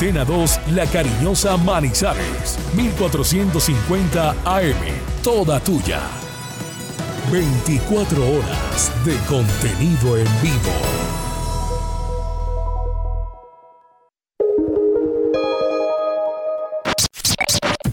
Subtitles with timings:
[0.00, 4.74] Antena 2, La Cariñosa Manizales, 1450 AM,
[5.22, 6.00] toda tuya.
[7.30, 10.72] 24 horas de contenido en vivo.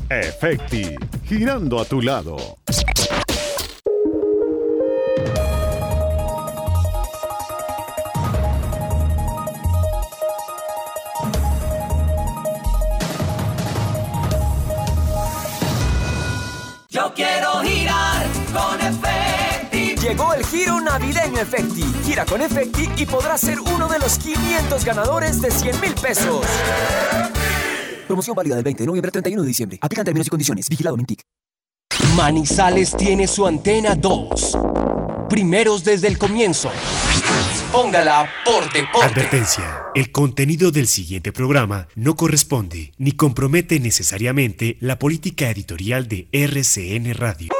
[0.09, 0.95] Efecti,
[1.27, 2.37] girando a tu lado.
[17.17, 19.95] Quiero girar con Efecti.
[19.95, 21.83] Llegó el giro navideño Efecti.
[22.05, 26.45] Gira con Efecti y podrás ser uno de los 500 ganadores de 100 mil pesos.
[28.05, 29.79] Promoción válida del 20 de noviembre al 31 de diciembre.
[29.81, 30.69] Aplican términos y condiciones.
[30.69, 31.23] Vigilado Mintic.
[32.15, 34.57] Manizales tiene su antena 2.
[35.27, 36.71] Primeros desde el comienzo.
[37.77, 39.05] Póngala por deporte.
[39.05, 39.83] Advertencia.
[39.93, 47.13] El contenido del siguiente programa no corresponde ni compromete necesariamente la política editorial de RCN
[47.13, 47.53] Radio.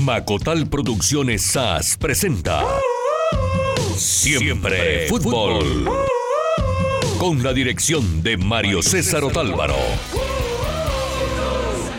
[0.00, 2.64] Macotal Producciones SAS presenta
[3.96, 5.88] Siempre Fútbol.
[7.20, 9.76] Con la dirección de Mario César Otálvaro.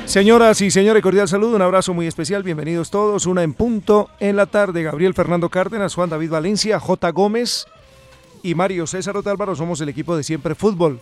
[0.09, 4.37] Señoras y señores, cordial saludo, un abrazo muy especial, bienvenidos todos, una en punto en
[4.37, 7.11] la tarde, Gabriel Fernando Cárdenas, Juan David Valencia, J.
[7.11, 7.67] Gómez
[8.41, 10.99] y Mario César Otálvaro, somos el equipo de Siempre Fútbol.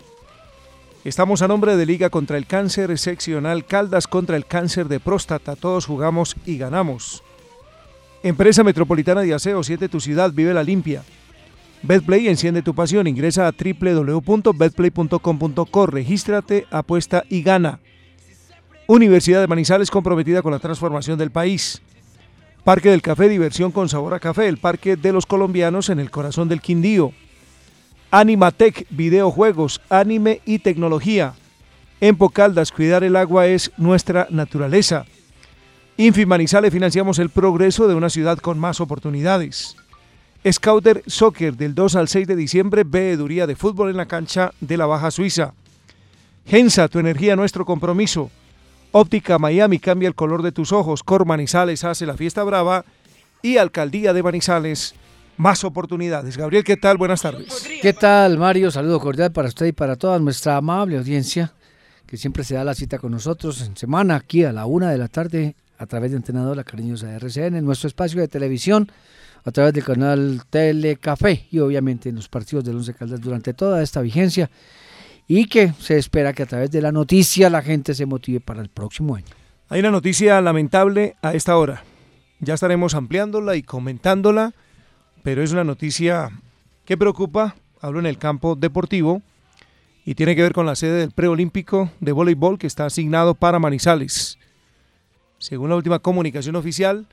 [1.06, 5.56] Estamos a nombre de Liga contra el Cáncer Seccional Caldas contra el Cáncer de Próstata,
[5.56, 7.24] todos jugamos y ganamos.
[8.24, 11.06] Empresa Metropolitana de Aseo, 7 tu ciudad, vive la limpia.
[11.82, 17.80] Betplay enciende tu pasión, ingresa a www.betplay.com.co, regístrate, apuesta y gana.
[18.90, 21.82] Universidad de Manizales comprometida con la transformación del país.
[22.64, 26.10] Parque del Café, diversión con sabor a café, el Parque de los Colombianos en el
[26.10, 27.12] corazón del Quindío.
[28.12, 31.34] Animatec, videojuegos, anime y tecnología.
[32.00, 35.06] En Pocaldas, cuidar el agua es nuestra naturaleza.
[35.98, 39.76] Infi Manizales financiamos el progreso de una ciudad con más oportunidades.
[40.50, 44.78] Scouter Soccer del 2 al 6 de diciembre, veeduría de fútbol en la cancha de
[44.78, 45.54] la Baja Suiza.
[46.46, 48.32] Gensa, tu energía, nuestro compromiso.
[49.00, 51.04] Óptica Miami cambia el color de tus ojos.
[51.04, 52.84] Cor Manizales hace la fiesta brava.
[53.44, 54.96] Y Alcaldía de Manizales,
[55.38, 56.36] más oportunidades.
[56.36, 56.98] Gabriel, ¿qué tal?
[56.98, 57.68] Buenas tardes.
[57.80, 58.72] ¿Qué tal, Mario?
[58.72, 61.54] Saludo cordial para usted y para toda nuestra amable audiencia
[62.08, 64.98] que siempre se da la cita con nosotros en semana aquí a la una de
[64.98, 68.92] la tarde a través de Entrenador La Cariñosa RCN, en nuestro espacio de televisión,
[69.44, 73.84] a través del canal Telecafé y obviamente en los partidos del Once Caldas durante toda
[73.84, 74.50] esta vigencia
[75.28, 78.62] y que se espera que a través de la noticia la gente se motive para
[78.62, 79.28] el próximo año.
[79.70, 81.84] Hay una noticia lamentable a esta hora.
[82.40, 84.54] Ya estaremos ampliándola y comentándola,
[85.24, 86.30] pero es una noticia
[86.86, 87.56] que preocupa.
[87.82, 89.22] Hablo en el campo deportivo
[90.06, 93.60] y tiene que ver con la sede del preolímpico de voleibol que está asignado para
[93.60, 94.40] Manizales.
[95.38, 97.08] Según la última comunicación oficial,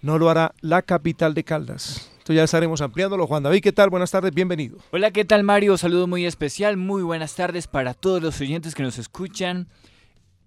[0.00, 2.10] no lo hará la capital de Caldas.
[2.24, 3.26] Esto ya estaremos ampliándolo.
[3.26, 3.90] Juan David, ¿qué tal?
[3.90, 4.78] Buenas tardes, bienvenido.
[4.92, 5.76] Hola, ¿qué tal Mario?
[5.76, 9.68] Saludo muy especial, muy buenas tardes para todos los oyentes que nos escuchan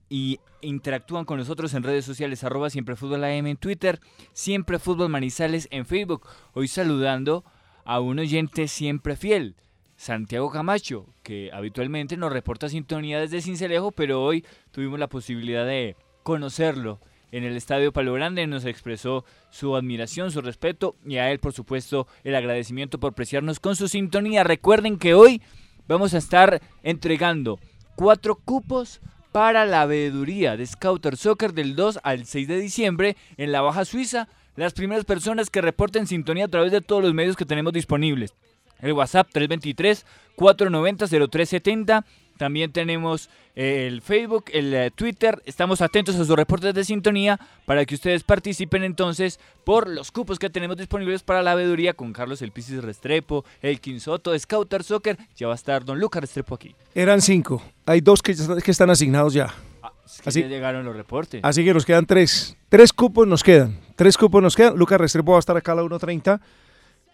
[0.10, 4.00] y interactúan con nosotros en redes sociales, arroba siempre fútbol en Twitter,
[4.34, 6.26] siempre fútbol manizales en Facebook.
[6.54, 7.46] Hoy saludando
[7.86, 9.56] a un oyente siempre fiel,
[9.98, 15.96] Santiago Camacho, que habitualmente nos reporta sintonía desde Cincelejo, pero hoy tuvimos la posibilidad de
[16.24, 17.00] conocerlo
[17.32, 21.54] en el Estadio Palo Grande, nos expresó su admiración, su respeto y a él, por
[21.54, 24.44] supuesto, el agradecimiento por preciarnos con su sintonía.
[24.44, 25.42] Recuerden que hoy
[25.88, 27.60] vamos a estar entregando
[27.96, 29.02] cuatro cupos
[29.32, 33.86] para la veeduría de Scouter Soccer del 2 al 6 de diciembre en la Baja
[33.86, 34.28] Suiza.
[34.56, 38.34] Las primeras personas que reporten sintonía a través de todos los medios que tenemos disponibles.
[38.80, 42.06] El WhatsApp 323-490-0370.
[42.38, 45.42] También tenemos eh, el Facebook, el eh, Twitter.
[45.46, 50.40] Estamos atentos a sus reportes de sintonía para que ustedes participen entonces por los cupos
[50.40, 55.18] que tenemos disponibles para la veeduría con Carlos El Pisis Restrepo, el Quinsoto, Scouter Soccer.
[55.36, 56.76] Ya va a estar Don Lucas Restrepo aquí.
[56.94, 57.62] Eran cinco.
[57.86, 59.54] Hay dos que, que están asignados ya.
[59.82, 61.42] Ah, es que ya llegaron los reportes.
[61.44, 62.56] Así que nos quedan tres.
[62.70, 63.80] Tres cupos nos quedan.
[63.96, 64.78] Tres cupos nos quedan.
[64.78, 66.40] Lucas Restrepo va a estar acá a la 1.30.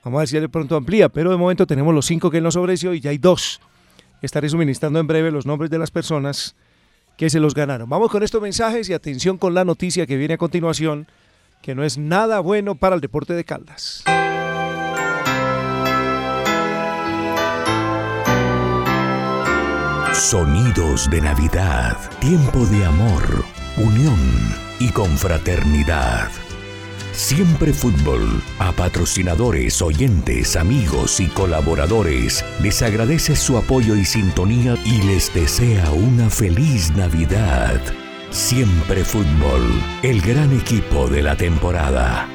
[0.04, 2.44] Vamos a ver si de pronto amplía, pero de momento tenemos los cinco que él
[2.44, 3.62] nos ofreció y ya hay dos.
[4.24, 6.56] Estaré suministrando en breve los nombres de las personas
[7.18, 7.90] que se los ganaron.
[7.90, 11.08] Vamos con estos mensajes y atención con la noticia que viene a continuación,
[11.62, 14.06] que no es nada bueno para el deporte de Caldas.
[20.14, 23.44] Sonidos de Navidad, tiempo de amor,
[23.76, 24.18] unión
[24.80, 26.30] y confraternidad.
[27.14, 35.04] Siempre Fútbol, a patrocinadores, oyentes, amigos y colaboradores, les agradece su apoyo y sintonía y
[35.04, 37.80] les desea una feliz Navidad.
[38.32, 39.62] Siempre Fútbol,
[40.02, 42.28] el gran equipo de la temporada.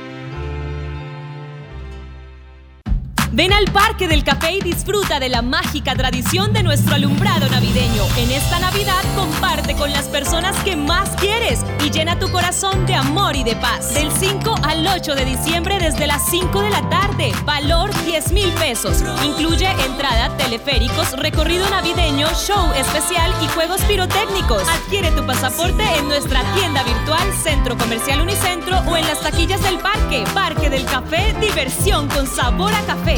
[3.32, 8.02] Ven al Parque del Café y disfruta de la mágica tradición de nuestro alumbrado navideño.
[8.16, 12.94] En esta Navidad comparte con las personas que más quieres y llena tu corazón de
[12.94, 13.92] amor y de paz.
[13.92, 17.32] Del 5 al 8 de diciembre desde las 5 de la tarde.
[17.44, 19.04] Valor 10 mil pesos.
[19.22, 24.62] Incluye entrada, teleféricos, recorrido navideño, show especial y juegos pirotécnicos.
[24.68, 29.78] Adquiere tu pasaporte en nuestra tienda virtual Centro Comercial Unicentro o en las taquillas del
[29.78, 30.24] parque.
[30.32, 33.17] Parque del Café, diversión con sabor a café.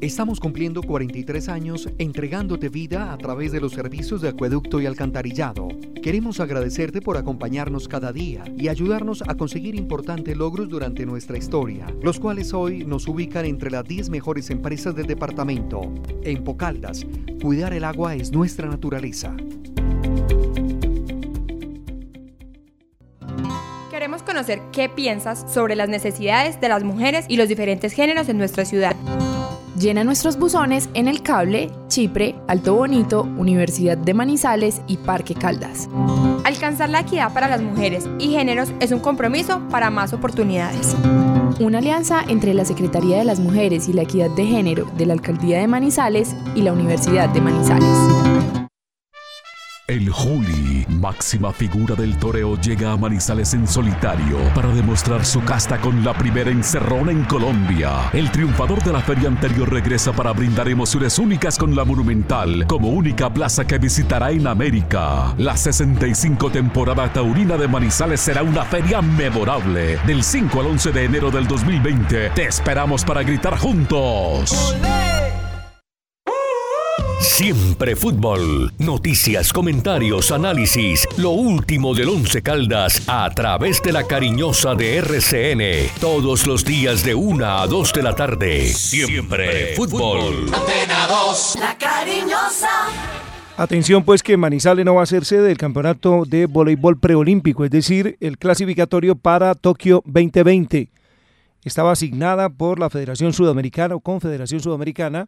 [0.00, 5.68] Estamos cumpliendo 43 años entregándote vida a través de los servicios de acueducto y alcantarillado.
[6.02, 11.86] Queremos agradecerte por acompañarnos cada día y ayudarnos a conseguir importantes logros durante nuestra historia,
[12.02, 15.82] los cuales hoy nos ubican entre las 10 mejores empresas del departamento.
[16.22, 17.04] En Pocaldas,
[17.42, 19.36] cuidar el agua es nuestra naturaleza.
[23.90, 28.38] Queremos conocer qué piensas sobre las necesidades de las mujeres y los diferentes géneros en
[28.38, 28.96] nuestra ciudad.
[29.78, 35.88] Llena nuestros buzones en El Cable, Chipre, Alto Bonito, Universidad de Manizales y Parque Caldas.
[36.44, 40.96] Alcanzar la equidad para las mujeres y géneros es un compromiso para más oportunidades.
[41.60, 45.12] Una alianza entre la Secretaría de las Mujeres y la Equidad de Género de la
[45.12, 48.59] Alcaldía de Manizales y la Universidad de Manizales.
[49.90, 55.80] El Juli, máxima figura del toreo, llega a Manizales en solitario para demostrar su casta
[55.80, 58.08] con la primera encerrona en Colombia.
[58.12, 62.90] El triunfador de la feria anterior regresa para brindar emociones únicas con la Monumental como
[62.90, 65.34] única plaza que visitará en América.
[65.38, 69.98] La 65 temporada taurina de Manizales será una feria memorable.
[70.06, 74.76] Del 5 al 11 de enero del 2020 te esperamos para gritar juntos.
[77.40, 78.70] Siempre fútbol.
[78.76, 81.08] Noticias, comentarios, análisis.
[81.16, 85.90] Lo último del Once Caldas a través de la cariñosa de RCN.
[85.98, 88.66] Todos los días de 1 a 2 de la tarde.
[88.66, 90.52] Siempre fútbol.
[90.52, 92.68] Antena 2, la cariñosa.
[93.56, 97.70] Atención pues que Manizales no va a ser sede del campeonato de voleibol preolímpico, es
[97.70, 100.90] decir, el clasificatorio para Tokio 2020.
[101.64, 105.26] Estaba asignada por la Federación Sudamericana o Confederación Sudamericana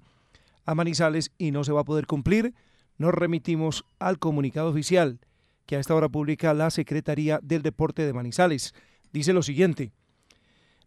[0.65, 2.55] a Manizales y no se va a poder cumplir.
[2.99, 5.21] Nos remitimos al comunicado oficial
[5.67, 8.75] que a esta hora publica la Secretaría del Deporte de Manizales.
[9.13, 9.93] Dice lo siguiente.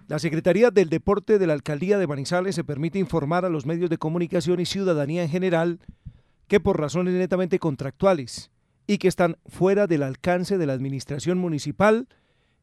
[0.08, 3.90] La Secretaría del Deporte de la Alcaldía de Manizales se permite informar a los medios
[3.90, 5.80] de comunicación y ciudadanía en general
[6.48, 8.52] que por razones netamente contractuales
[8.88, 12.08] y que están fuera del alcance de la administración municipal,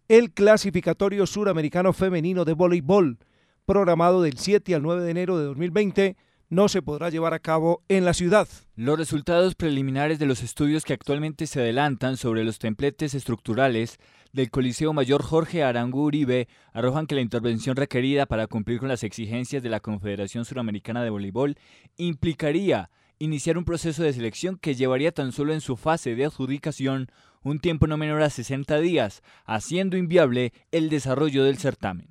[0.08, 3.18] el clasificatorio suramericano femenino de voleibol,
[3.66, 6.16] programado del 7 al 9 de enero de 2020,
[6.52, 8.46] no se podrá llevar a cabo en la ciudad.
[8.76, 13.98] Los resultados preliminares de los estudios que actualmente se adelantan sobre los templetes estructurales
[14.34, 19.02] del Coliseo Mayor Jorge Arango Uribe arrojan que la intervención requerida para cumplir con las
[19.02, 21.56] exigencias de la Confederación Suramericana de Voleibol
[21.96, 27.08] implicaría iniciar un proceso de selección que llevaría tan solo en su fase de adjudicación
[27.44, 32.08] un tiempo no menor a 60 días, haciendo inviable el desarrollo del certamen.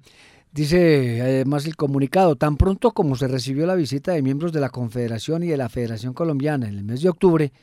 [0.54, 4.70] Dice además el comunicado, tan pronto como se recibió la visita de miembros de la
[4.70, 7.54] Confederación y de la Federación Colombiana en el mes de octubre,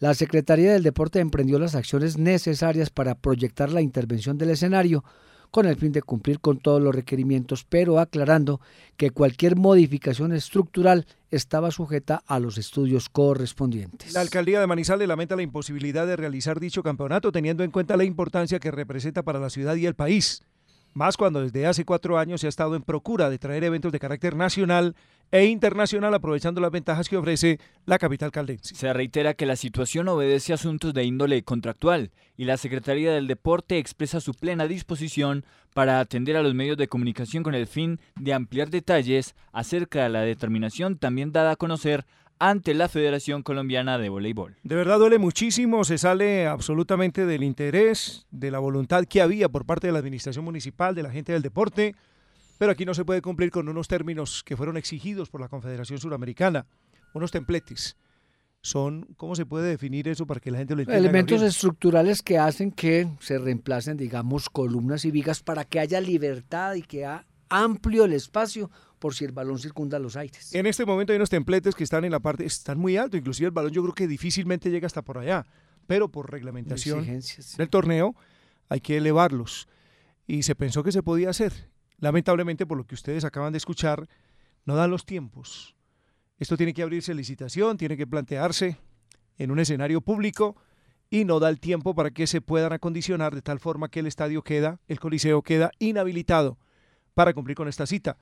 [0.00, 5.02] la Secretaría del Deporte emprendió las acciones necesarias para proyectar la intervención del escenario
[5.50, 8.60] con el fin de cumplir con todos los requerimientos, pero aclarando
[8.98, 14.12] que cualquier modificación estructural estaba sujeta a los estudios correspondientes.
[14.12, 18.04] La alcaldía de Manizales lamenta la imposibilidad de realizar dicho campeonato teniendo en cuenta la
[18.04, 20.42] importancia que representa para la ciudad y el país.
[20.96, 23.98] Más cuando desde hace cuatro años se ha estado en procura de traer eventos de
[23.98, 24.96] carácter nacional
[25.30, 28.74] e internacional aprovechando las ventajas que ofrece la capital caldense.
[28.74, 33.26] Se reitera que la situación obedece a asuntos de índole contractual y la Secretaría del
[33.26, 38.00] Deporte expresa su plena disposición para atender a los medios de comunicación con el fin
[38.18, 42.06] de ampliar detalles acerca de la determinación también dada a conocer
[42.38, 44.56] ante la Federación Colombiana de Voleibol.
[44.62, 49.64] De verdad duele muchísimo, se sale absolutamente del interés, de la voluntad que había por
[49.64, 51.94] parte de la administración municipal, de la gente del deporte,
[52.58, 55.98] pero aquí no se puede cumplir con unos términos que fueron exigidos por la Confederación
[55.98, 56.66] Suramericana,
[57.14, 57.96] unos templetes.
[58.62, 60.98] Son, ¿cómo se puede definir eso para que la gente lo entienda?
[60.98, 66.74] Elementos estructurales que hacen que se reemplacen, digamos, columnas y vigas para que haya libertad
[66.74, 70.54] y que haya amplio el espacio por si el balón circunda los aires.
[70.54, 73.46] En este momento hay unos templetes que están en la parte, están muy altos, inclusive
[73.46, 75.46] el balón yo creo que difícilmente llega hasta por allá,
[75.86, 77.06] pero por reglamentación
[77.56, 78.14] del torneo
[78.68, 79.68] hay que elevarlos.
[80.26, 81.70] Y se pensó que se podía hacer.
[81.98, 84.08] Lamentablemente, por lo que ustedes acaban de escuchar,
[84.64, 85.76] no dan los tiempos.
[86.38, 88.78] Esto tiene que abrirse licitación, tiene que plantearse
[89.38, 90.56] en un escenario público
[91.08, 94.06] y no da el tiempo para que se puedan acondicionar de tal forma que el
[94.06, 96.58] estadio queda, el coliseo queda inhabilitado
[97.14, 98.18] para cumplir con esta cita.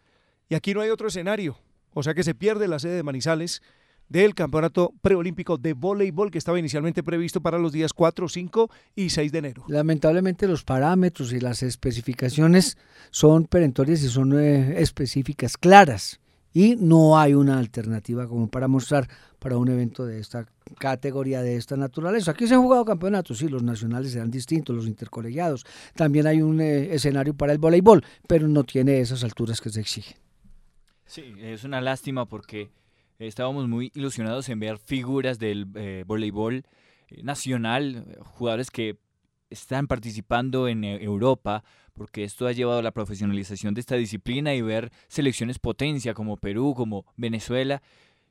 [0.48, 1.56] Y aquí no hay otro escenario.
[1.92, 3.62] O sea que se pierde la sede de Manizales
[4.08, 9.10] del Campeonato Preolímpico de Voleibol que estaba inicialmente previsto para los días 4, 5 y
[9.10, 9.64] 6 de enero.
[9.68, 12.76] Lamentablemente los parámetros y las especificaciones
[13.10, 16.20] son perentorias y son eh, específicas, claras.
[16.52, 19.08] Y no hay una alternativa como para mostrar
[19.40, 20.46] para un evento de esta
[20.78, 22.30] categoría, de esta naturaleza.
[22.30, 25.66] Aquí se han jugado campeonatos, sí, los nacionales serán distintos, los intercolegiados.
[25.96, 29.80] También hay un eh, escenario para el voleibol, pero no tiene esas alturas que se
[29.80, 30.23] exigen.
[31.14, 32.72] Sí, es una lástima porque
[33.20, 36.64] estábamos muy ilusionados en ver figuras del eh, voleibol
[37.06, 38.98] eh, nacional, jugadores que
[39.48, 44.54] están participando en eh, Europa, porque esto ha llevado a la profesionalización de esta disciplina
[44.54, 47.80] y ver selecciones potencia como Perú, como Venezuela,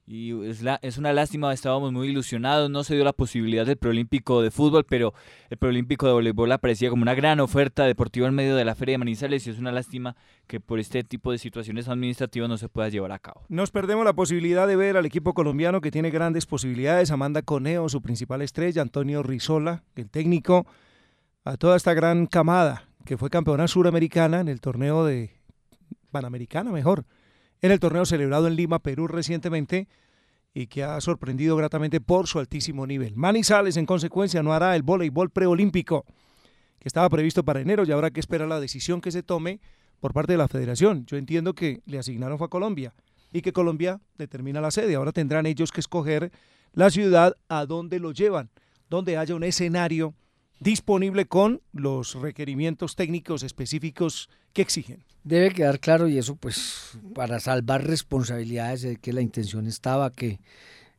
[0.06, 3.78] y es, la, es una lástima, estábamos muy ilusionados, no se dio la posibilidad del
[3.78, 5.14] preolímpico de fútbol, pero
[5.50, 8.94] el preolímpico de voleibol aparecía como una gran oferta deportiva en medio de la Feria
[8.94, 12.68] de Manizales y es una lástima que por este tipo de situaciones administrativas no se
[12.68, 13.44] pueda llevar a cabo.
[13.48, 17.88] Nos perdemos la posibilidad de ver al equipo colombiano que tiene grandes posibilidades, Amanda Coneo,
[17.88, 20.68] su principal estrella, Antonio Rizola, el técnico,
[21.46, 25.32] a toda esta gran camada que fue campeona suramericana en el torneo de
[26.12, 27.06] Panamericana, mejor
[27.64, 29.88] en el torneo celebrado en Lima, Perú recientemente
[30.54, 33.16] y que ha sorprendido gratamente por su altísimo nivel.
[33.16, 36.06] Manizales, en consecuencia, no hará el voleibol preolímpico
[36.78, 39.62] que estaba previsto para enero y habrá que esperar la decisión que se tome
[40.02, 41.06] por parte de la federación.
[41.06, 42.94] Yo entiendo que le asignaron a Colombia
[43.32, 44.96] y que Colombia determina la sede.
[44.96, 46.34] Ahora tendrán ellos que escoger
[46.74, 48.50] la ciudad a donde lo llevan,
[48.90, 50.14] donde haya un escenario
[50.64, 55.04] disponible con los requerimientos técnicos específicos que exigen.
[55.24, 60.40] Debe quedar claro y eso pues para salvar responsabilidades de que la intención estaba, que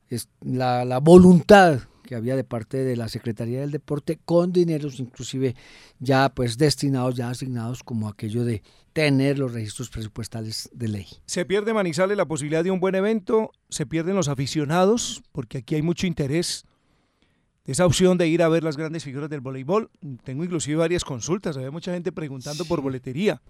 [0.08, 5.00] es la, la voluntad que había de parte de la Secretaría del Deporte con dineros
[5.00, 5.56] inclusive
[5.98, 11.06] ya pues destinados, ya asignados como aquello de tener los registros presupuestales de ley.
[11.26, 15.74] Se pierde Manizales la posibilidad de un buen evento, se pierden los aficionados, porque aquí
[15.74, 16.64] hay mucho interés
[17.64, 19.90] esa opción de ir a ver las grandes figuras del voleibol.
[20.22, 23.40] Tengo inclusive varias consultas, hay mucha gente preguntando por boletería.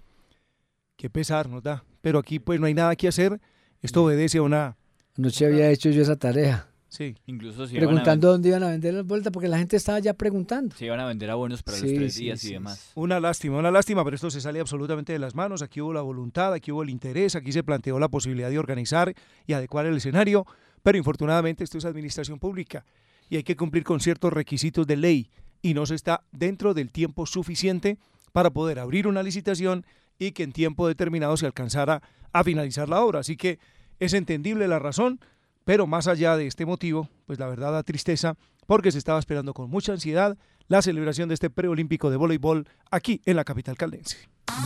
[0.97, 1.85] Qué pesar nos da.
[2.01, 3.41] Pero aquí pues no hay nada que hacer.
[3.83, 4.77] Esto obedece a una...
[5.17, 6.69] Noche había hecho yo esa tarea.
[6.89, 7.17] Sí.
[7.27, 10.77] Incluso si Preguntando dónde iban a vender las vueltas, porque la gente estaba ya preguntando.
[10.77, 12.93] Si iban a vender abonos para los tres días y demás.
[12.95, 15.63] Una lástima, una lástima, pero esto se sale absolutamente de las manos.
[15.63, 19.13] Aquí hubo la voluntad, aquí hubo el interés, aquí se planteó la posibilidad de organizar
[19.45, 20.47] y adecuar el escenario,
[20.85, 22.85] pero infortunadamente esto es administración pública
[23.29, 25.31] y hay que cumplir con ciertos requisitos de ley
[25.63, 27.99] y no se está dentro del tiempo suficiente
[28.33, 29.87] para poder abrir una licitación
[30.19, 32.03] y que en tiempo determinado se alcanzara
[32.33, 33.21] a finalizar la obra.
[33.21, 33.59] Así que
[33.99, 35.21] es entendible la razón,
[35.65, 39.55] pero más allá de este motivo, pues la verdad da tristeza porque se estaba esperando
[39.55, 40.37] con mucha ansiedad
[40.69, 44.17] la celebración de este preolímpico de voleibol aquí en la capital caldense.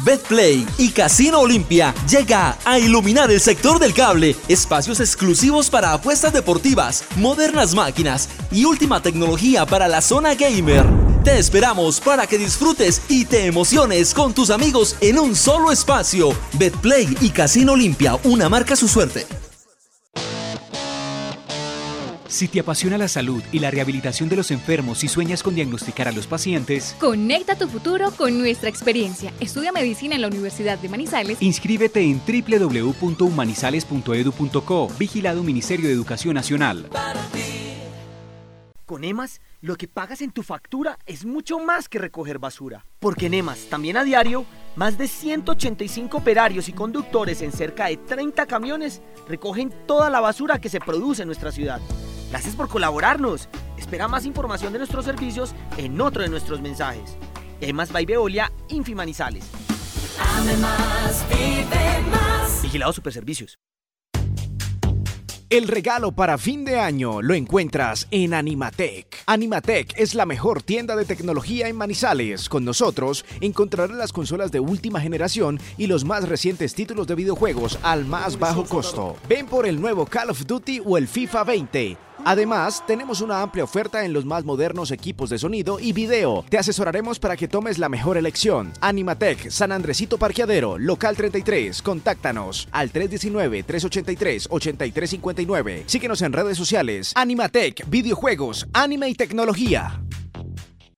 [0.04, 6.32] Betplay y Casino Olimpia llega a iluminar el sector del cable, espacios exclusivos para apuestas
[6.32, 10.84] deportivas, modernas máquinas y última tecnología para la zona gamer.
[11.24, 16.30] Te esperamos para que disfrutes y te emociones con tus amigos en un solo espacio.
[16.58, 19.26] Betplay y Casino Olimpia, una marca su suerte.
[22.28, 26.08] Si te apasiona la salud y la rehabilitación de los enfermos y sueñas con diagnosticar
[26.08, 29.32] a los pacientes, conecta tu futuro con nuestra experiencia.
[29.40, 31.40] Estudia medicina en la Universidad de Manizales.
[31.40, 34.88] Inscríbete en www.humanizales.edu.co.
[34.99, 36.90] Vigilado Ministerio de Educación Nacional.
[38.85, 42.85] Con EMAS lo que pagas en tu factura es mucho más que recoger basura.
[43.00, 44.44] Porque en EMAS, también a diario,
[44.76, 50.61] más de 185 operarios y conductores en cerca de 30 camiones recogen toda la basura
[50.61, 51.80] que se produce en nuestra ciudad.
[52.30, 53.49] Gracias por colaborarnos.
[53.76, 57.16] Espera más información de nuestros servicios en otro de nuestros mensajes.
[57.61, 59.44] EMAS by Veolia, Infimanizales.
[60.37, 62.62] Ame más, vive más.
[62.62, 63.58] Vigilado Superservicios.
[65.50, 69.23] El regalo para fin de año lo encuentras en Animatec.
[69.25, 72.50] Animatec es la mejor tienda de tecnología en Manizales.
[72.50, 77.78] Con nosotros encontrarás las consolas de última generación y los más recientes títulos de videojuegos
[77.82, 79.16] al más bajo costo.
[79.26, 82.07] Ven por el nuevo Call of Duty o el FIFA 20.
[82.28, 86.44] Además, tenemos una amplia oferta en los más modernos equipos de sonido y video.
[86.50, 88.70] Te asesoraremos para que tomes la mejor elección.
[88.82, 91.80] Animatec, San Andresito Parqueadero, local 33.
[91.80, 95.85] Contáctanos al 319-383-8359.
[95.87, 97.12] Síguenos en redes sociales.
[97.14, 100.02] Animatec, videojuegos, anime y tecnología.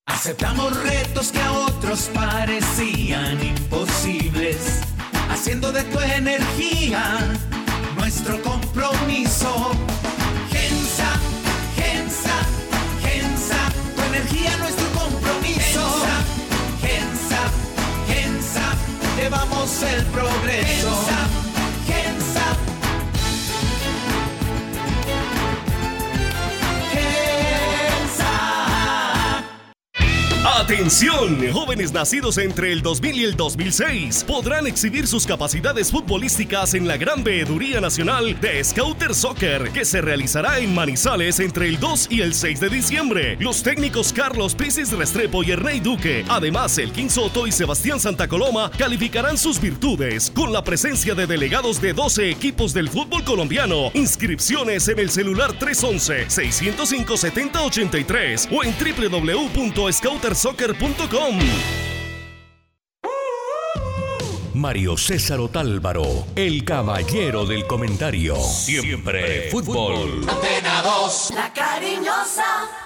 [0.07, 4.81] Aceptamos retos que a otros parecían imposibles,
[5.29, 7.19] haciendo de tu energía
[7.97, 9.71] nuestro compromiso.
[14.21, 15.81] Energía nuestro compromiso.
[16.81, 17.43] Gensa,
[18.07, 18.75] Gensa,
[19.17, 20.91] llevamos el progreso.
[20.91, 21.29] Gensa,
[21.87, 22.80] Gensa.
[30.43, 36.89] Atención, jóvenes nacidos entre el 2000 y el 2006 podrán exhibir sus capacidades futbolísticas en
[36.89, 42.07] la Gran Veeduría Nacional de Scouter Soccer, que se realizará en Manizales entre el 2
[42.11, 43.37] y el 6 de diciembre.
[43.39, 48.71] Los técnicos Carlos Pisis Restrepo y Ernei Duque, además el Soto y Sebastián Santa Coloma,
[48.79, 53.91] calificarán sus virtudes con la presencia de delegados de 12 equipos del fútbol colombiano.
[53.93, 58.73] Inscripciones en el celular 311-605-7083 o en
[60.31, 61.39] www.scoutersoccer.com.
[64.55, 68.37] Mario César Otálvaro, el caballero del comentario.
[68.37, 70.29] Siempre fútbol.
[70.29, 72.45] Antena 2, la cariñosa.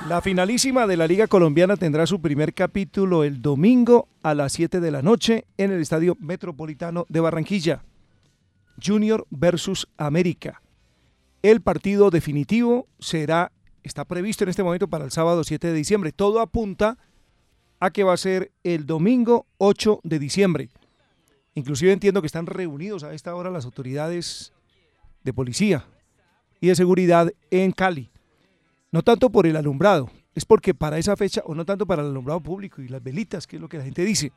[0.09, 4.81] La finalísima de la Liga Colombiana tendrá su primer capítulo el domingo a las 7
[4.81, 7.83] de la noche en el Estadio Metropolitano de Barranquilla.
[8.83, 10.63] Junior versus América.
[11.43, 16.13] El partido definitivo será, está previsto en este momento para el sábado 7 de diciembre.
[16.13, 16.97] Todo apunta a
[17.91, 20.71] que va a ser el domingo 8 de diciembre.
[21.55, 24.53] Inclusive entiendo que están reunidos a esta hora las autoridades
[25.23, 25.87] de policía
[26.61, 28.11] y de seguridad en Cali.
[28.91, 32.09] No tanto por el alumbrado, es porque para esa fecha, o no tanto para el
[32.09, 34.33] alumbrado público y las velitas, que es lo que la gente dice,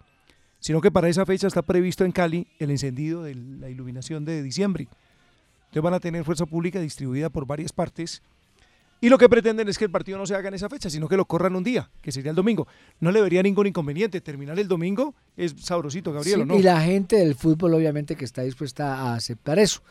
[0.60, 4.43] sino que para esa fecha está previsto en Cali el encendido de la iluminación de
[4.43, 4.88] diciembre.
[5.60, 8.21] Entonces van a tener fuerza pública distribuida por varias partes
[8.99, 11.07] y lo que pretenden es que el partido no se haga en esa fecha, sino
[11.07, 12.67] que lo corran un día, que sería el domingo.
[12.99, 14.21] No le vería ningún inconveniente.
[14.21, 16.55] Terminar el domingo es sabrosito, Gabriel, Sí, ¿o ¿no?
[16.55, 19.81] Y la gente del fútbol obviamente que está dispuesta a aceptar eso.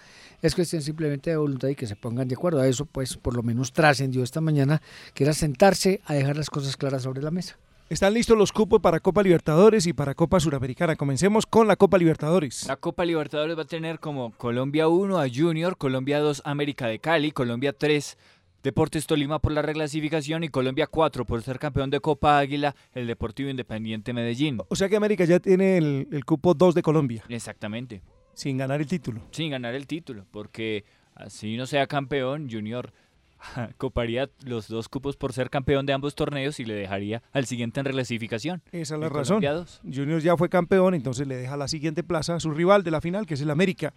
[0.43, 2.61] Es cuestión simplemente de voluntad y que se pongan de acuerdo.
[2.61, 4.83] A eso pues por lo menos trascendió esta mañana,
[5.15, 7.57] que era sentarse a dejar las cosas claras sobre la mesa.
[7.89, 10.97] Están listos los cupos para Copa Libertadores y para Copa Suramericana.
[10.97, 12.67] Comencemos con la Copa Libertadores.
[12.67, 16.99] La Copa Libertadores va a tener como Colombia 1 a Junior, Colombia 2 América de
[16.99, 18.19] Cali, Colombia 3
[18.67, 23.07] Deportes Tolima por la reclasificación y Colombia 4 por ser campeón de Copa Águila, el
[23.07, 24.59] Deportivo Independiente Medellín.
[24.67, 28.03] O sea que América ya tiene el, el cupo 2 de Colombia, Exactamente,
[28.35, 29.21] sin ganar el título.
[29.31, 32.93] sin ganar el título, porque así no sea campeón, Junior
[33.79, 37.79] coparía los dos cupos por ser campeón de ambos torneos y le dejaría al siguiente
[37.79, 38.63] en reclasificación.
[38.73, 39.45] Esa es la razón.
[39.85, 43.01] Junior ya fue campeón, entonces le deja la siguiente plaza a su rival de la
[43.01, 43.95] final, que es el América.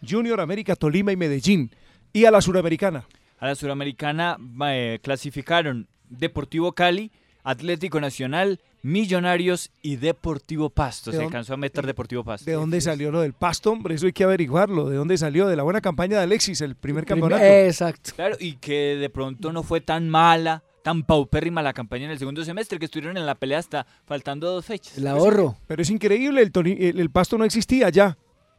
[0.00, 1.70] Junior, América, Tolima y Medellín.
[2.14, 3.06] Y a la Suramericana.
[3.38, 7.10] A la Suramericana eh, clasificaron Deportivo Cali,
[7.42, 11.10] Atlético Nacional, Millonarios y Deportivo Pasto.
[11.10, 12.48] ¿De Se alcanzó a meter Deportivo Pasto.
[12.48, 13.96] ¿De dónde salió lo del pasto, hombre?
[13.96, 14.88] Eso hay que averiguarlo.
[14.88, 15.48] ¿De dónde salió?
[15.48, 17.42] De la buena campaña de Alexis, el primer campeonato.
[17.42, 18.12] Exacto.
[18.14, 22.18] Claro, y que de pronto no fue tan mala, tan paupérrima la campaña en el
[22.18, 24.96] segundo semestre, que estuvieron en la pelea hasta faltando dos fechas.
[24.96, 25.56] El ahorro.
[25.66, 28.16] Pero es increíble, el, el, el pasto no existía ya.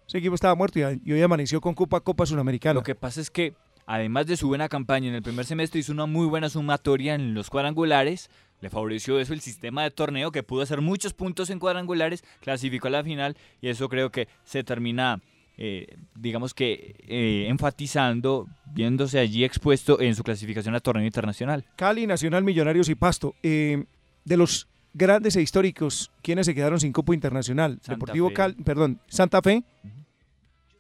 [0.08, 2.74] Ese equipo estaba muerto y, y hoy amaneció con Copa Copa Suramericana.
[2.74, 3.54] Lo que pasa es que,
[3.88, 7.34] además de su buena campaña en el primer semestre, hizo una muy buena sumatoria en
[7.34, 8.30] los cuadrangulares.
[8.62, 12.90] Le favoreció eso el sistema de torneo, que pudo hacer muchos puntos en cuadrangulares, clasificó
[12.90, 15.22] a la final y eso creo que se termina,
[15.58, 21.66] eh, digamos que, eh, enfatizando, viéndose allí expuesto en su clasificación a torneo internacional.
[21.76, 23.36] Cali, Nacional, Millonarios y Pasto.
[23.42, 23.86] Eh,
[24.26, 27.80] de los grandes e históricos, ¿quiénes se quedaron sin Copa Internacional?
[27.82, 28.34] Santa Deportivo.
[28.34, 29.64] Cali, perdón, Santa Fe.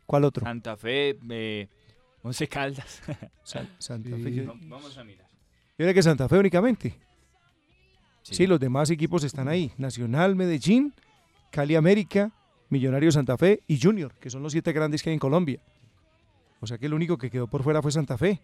[0.08, 0.46] ¿Cuál otro?
[0.46, 1.67] Santa Fe, eh,
[2.27, 3.01] Once Caldas.
[3.43, 4.33] San- Santa Fe.
[4.33, 5.27] Yo, Vamos a mirar.
[5.77, 6.95] yo era que Santa Fe únicamente.
[8.23, 8.45] Sí.
[8.45, 9.71] los demás equipos están ahí.
[9.77, 10.93] Nacional, Medellín,
[11.49, 12.31] Cali América,
[12.69, 15.61] Millonario Santa Fe y Junior, que son los siete grandes que hay en Colombia.
[16.59, 18.41] O sea que el único que quedó por fuera fue Santa Fe.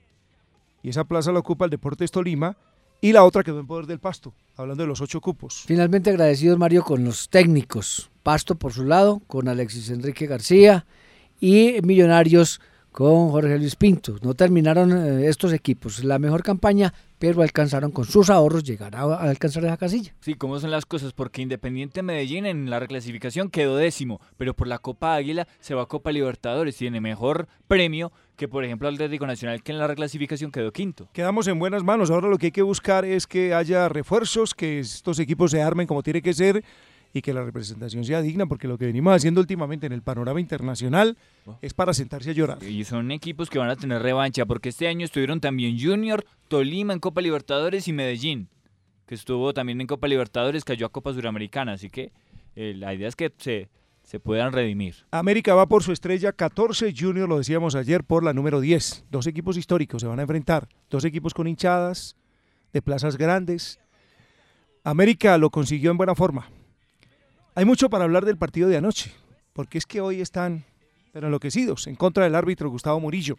[0.81, 2.55] Y esa plaza la ocupa el Deportes Tolima
[3.01, 5.63] y la otra quedó en poder del Pasto, hablando de los ocho cupos.
[5.67, 8.09] Finalmente agradecidos Mario con los técnicos.
[8.21, 10.85] Pasto por su lado, con Alexis Enrique García
[11.41, 12.61] y Millonarios
[12.93, 14.15] con Jorge Luis Pinto.
[14.21, 19.15] No terminaron eh, estos equipos la mejor campaña, pero alcanzaron con sus ahorros llegar a,
[19.15, 20.13] alcanzar esa casilla.
[20.21, 21.11] Sí, ¿cómo son las cosas?
[21.11, 25.81] Porque Independiente Medellín en la reclasificación quedó décimo, pero por la Copa Águila se va
[25.81, 30.51] a Copa Libertadores, tiene mejor premio que por ejemplo Atlético Nacional que en la reclasificación
[30.51, 31.09] quedó quinto.
[31.13, 34.79] Quedamos en buenas manos, ahora lo que hay que buscar es que haya refuerzos, que
[34.79, 36.63] estos equipos se armen como tiene que ser
[37.13, 40.41] y que la representación sea digna, porque lo que venimos haciendo últimamente en el panorama
[40.41, 41.57] internacional oh.
[41.61, 42.63] es para sentarse a llorar.
[42.63, 46.91] Y son equipos que van a tener revancha, porque este año estuvieron también Junior, Tolima
[46.91, 48.49] en Copa Libertadores y Medellín,
[49.05, 52.11] que estuvo también en Copa Libertadores, cayó a Copa Suramericana, así que
[52.55, 53.69] eh, la idea es que se,
[54.01, 54.95] se puedan redimir.
[55.11, 59.05] América va por su estrella 14, Junior lo decíamos ayer por la número 10.
[59.11, 62.15] Dos equipos históricos se van a enfrentar, dos equipos con hinchadas,
[62.71, 63.79] de plazas grandes.
[64.83, 66.49] América lo consiguió en buena forma,
[67.55, 69.11] hay mucho para hablar del partido de anoche,
[69.53, 70.65] porque es que hoy están
[71.13, 73.37] pero enloquecidos en contra del árbitro Gustavo Murillo.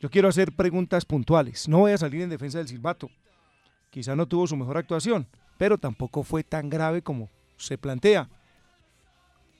[0.00, 1.68] Yo quiero hacer preguntas puntuales.
[1.68, 3.08] No voy a salir en defensa del silbato.
[3.90, 8.28] Quizá no tuvo su mejor actuación, pero tampoco fue tan grave como se plantea.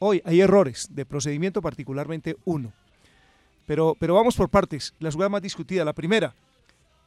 [0.00, 2.72] Hoy hay errores de procedimiento, particularmente uno.
[3.66, 4.94] Pero, pero vamos por partes.
[4.98, 6.34] La jugada más discutida, la primera,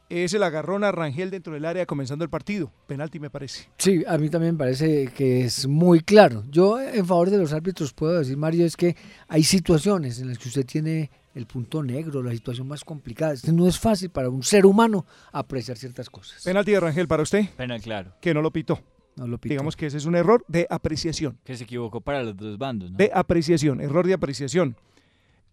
[0.08, 2.72] es el agarrón a Rangel dentro del área comenzando el partido.
[2.86, 3.68] Penalti me parece.
[3.78, 6.44] Sí, a mí también me parece que es muy claro.
[6.50, 8.96] Yo en favor de los árbitros puedo decir, Mario, es que
[9.28, 13.34] hay situaciones en las que usted tiene el punto negro, la situación más complicada.
[13.52, 16.42] No es fácil para un ser humano apreciar ciertas cosas.
[16.44, 17.44] Penalti de Rangel para usted.
[17.56, 18.12] Penal, claro.
[18.20, 18.80] Que no lo pitó.
[19.16, 19.52] No lo pitó.
[19.52, 21.38] Digamos que ese es un error de apreciación.
[21.44, 22.90] Que se equivocó para los dos bandos.
[22.90, 22.96] ¿no?
[22.96, 24.76] De apreciación, error de apreciación.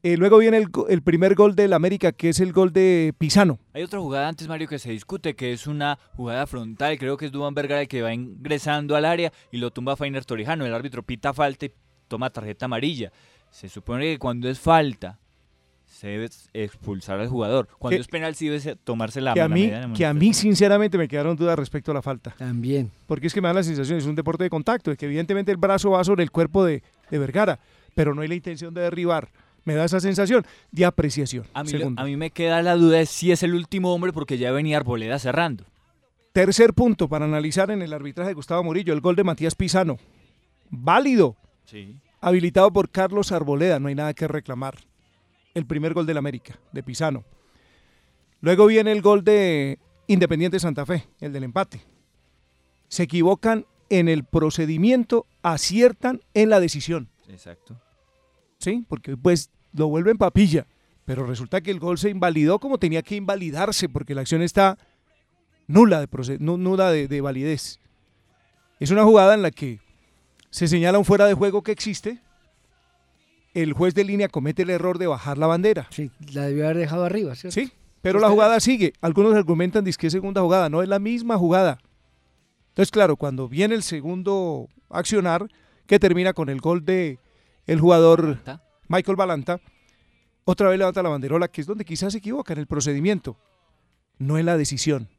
[0.05, 0.57] Eh, luego viene
[0.89, 3.57] el, primer gol del América, que es el gol de Pisano.
[3.73, 6.97] Hay otra jugada antes, Mario, que se discute, que es una jugada frontal.
[6.99, 10.25] Creo que es Duban Vergara el que va ingresando al área y lo tumba Fainer
[10.25, 10.65] Torijano.
[10.65, 11.71] El árbitro pita falta y
[12.09, 13.13] toma tarjeta amarilla.
[13.49, 15.19] Se supone que cuando es falta,
[15.85, 17.69] se debe expulsar al jugador.
[17.79, 21.07] Cuando es penal, sí debe tomarse la, que a mí, Que a mí, sinceramente, me
[21.07, 22.31] quedaron dudas respecto a la falta.
[22.31, 22.91] También.
[23.07, 25.49] Porque es que me da la sensación, es un deporte de contacto, de que evidentemente
[25.49, 27.57] el brazo va sobre el cuerpo de, de Vergara,
[27.95, 29.29] pero no hay la intención de derribar
[29.65, 31.45] me da esa sensación de apreciación.
[31.53, 34.77] A mí, me queda la duda de si es el último hombre porque ya venía
[34.77, 35.65] Arboleda cerrando.
[36.33, 39.97] Tercer punto para analizar en el arbitraje de Gustavo Murillo, el gol de Matías Pisano.
[40.69, 41.37] Válido.
[41.65, 41.95] Sí.
[42.19, 44.75] Habilitado por Carlos Arboleda, no hay nada que reclamar.
[45.53, 47.23] El primer gol del América, de Pisano.
[48.41, 51.81] Luego viene el gol de Independiente Santa Fe, el del empate.
[52.87, 57.09] Se equivocan en el procedimiento, aciertan en la decisión.
[57.29, 57.79] Exacto.
[58.63, 58.85] ¿sí?
[58.87, 60.67] Porque pues lo vuelven papilla,
[61.05, 64.77] pero resulta que el gol se invalidó como tenía que invalidarse porque la acción está
[65.67, 67.79] nula de, nula de, validez.
[68.79, 69.79] Es una jugada en la que
[70.49, 72.21] se señala un fuera de juego que existe,
[73.53, 75.87] el juez de línea comete el error de bajar la bandera.
[75.91, 77.53] Sí, la debió haber dejado arriba, ¿cierto?
[77.53, 78.93] Sí, pero la jugada sigue.
[79.01, 81.79] Algunos argumentan que es segunda jugada, no es la misma jugada.
[82.69, 85.47] Entonces, claro, cuando viene el segundo accionar,
[85.85, 87.19] que termina con el gol de
[87.67, 88.39] el jugador
[88.93, 89.59] Michael Balanta,
[90.45, 93.35] otra vez levanta la banderola, que es donde quizás se equivoca en el procedimiento,
[94.19, 95.09] no en la decisión.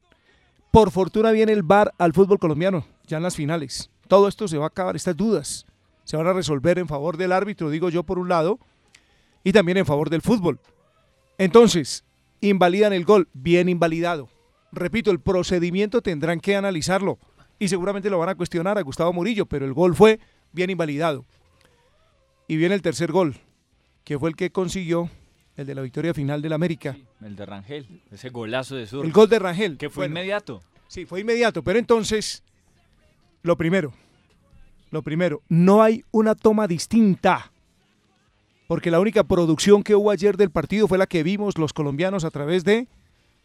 [0.70, 3.90] Por fortuna viene el VAR al fútbol colombiano, ya en las finales.
[4.06, 5.66] Todo esto se va a acabar, estas dudas
[6.04, 8.60] se van a resolver en favor del árbitro, digo yo por un lado,
[9.42, 10.60] y también en favor del fútbol.
[11.36, 12.04] Entonces,
[12.40, 14.28] invalidan el gol, bien invalidado.
[14.70, 17.18] Repito, el procedimiento tendrán que analizarlo
[17.58, 20.20] y seguramente lo van a cuestionar a Gustavo Murillo, pero el gol fue
[20.52, 21.24] bien invalidado.
[22.46, 23.34] Y viene el tercer gol,
[24.04, 25.10] que fue el que consiguió
[25.56, 26.96] el de la victoria final del América.
[27.22, 29.04] el de Rangel, ese golazo de sur.
[29.04, 29.78] El gol de Rangel.
[29.78, 30.62] Que fue inmediato.
[30.88, 32.42] Sí, fue inmediato, pero entonces,
[33.42, 33.92] lo primero,
[34.90, 37.50] lo primero, no hay una toma distinta.
[38.66, 42.24] Porque la única producción que hubo ayer del partido fue la que vimos los colombianos
[42.24, 42.88] a través de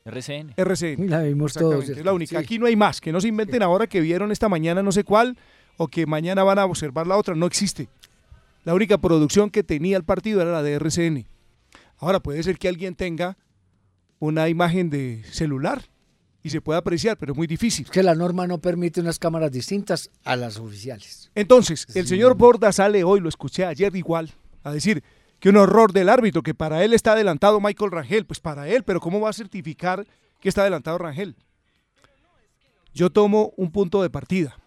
[0.06, 0.54] RCN.
[0.56, 1.10] RCN.
[1.10, 1.89] La vimos todos.
[1.89, 2.39] Es la única.
[2.39, 3.02] Aquí no hay más.
[3.02, 5.38] Que no se inventen ahora que vieron esta mañana no sé cuál
[5.78, 7.36] o que mañana van a observar la otra.
[7.36, 7.89] No existe.
[8.69, 11.25] La única producción que tenía el partido era la de RCN.
[11.97, 13.36] Ahora puede ser que alguien tenga
[14.19, 15.86] una imagen de celular
[16.43, 17.89] y se pueda apreciar, pero es muy difícil.
[17.89, 21.32] que la norma no permite unas cámaras distintas a las oficiales.
[21.34, 24.29] Entonces, el señor Borda sale hoy, lo escuché ayer igual,
[24.62, 25.03] a decir
[25.39, 28.27] que un horror del árbitro, que para él está adelantado Michael Rangel.
[28.27, 30.05] Pues para él, pero ¿cómo va a certificar
[30.39, 31.36] que está adelantado Rangel?
[32.93, 34.60] yo tomo un punto de partida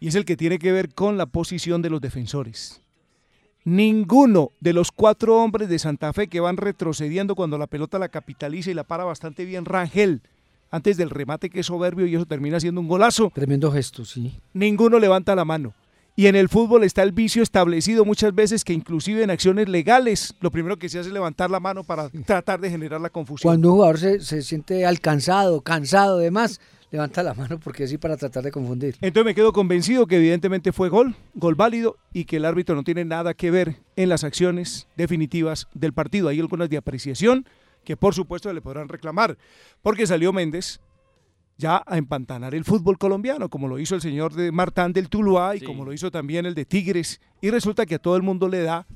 [0.00, 2.80] y es el que tiene que ver con la posición de los defensores.
[3.64, 8.08] Ninguno de los cuatro hombres de Santa Fe que van retrocediendo cuando la pelota la
[8.08, 10.22] capitaliza y la para bastante bien Rangel
[10.70, 13.30] antes del remate que es soberbio y eso termina siendo un golazo.
[13.34, 14.38] Tremendo gesto, sí.
[14.52, 15.74] Ninguno levanta la mano.
[16.18, 20.34] Y en el fútbol está el vicio establecido muchas veces que inclusive en acciones legales
[20.40, 23.48] lo primero que se hace es levantar la mano para tratar de generar la confusión.
[23.48, 28.16] Cuando un jugador se, se siente alcanzado, cansado, demás, levanta la mano porque sí para
[28.16, 28.96] tratar de confundir.
[29.00, 32.82] Entonces me quedo convencido que evidentemente fue gol, gol válido y que el árbitro no
[32.82, 36.30] tiene nada que ver en las acciones definitivas del partido.
[36.30, 37.46] Hay algunas de apreciación
[37.84, 39.38] que por supuesto le podrán reclamar,
[39.82, 40.80] porque salió Méndez
[41.58, 45.56] ya a empantanar el fútbol colombiano, como lo hizo el señor de Martán del Tuluá
[45.56, 48.48] y como lo hizo también el de Tigres, y resulta que a todo el mundo
[48.48, 48.86] le da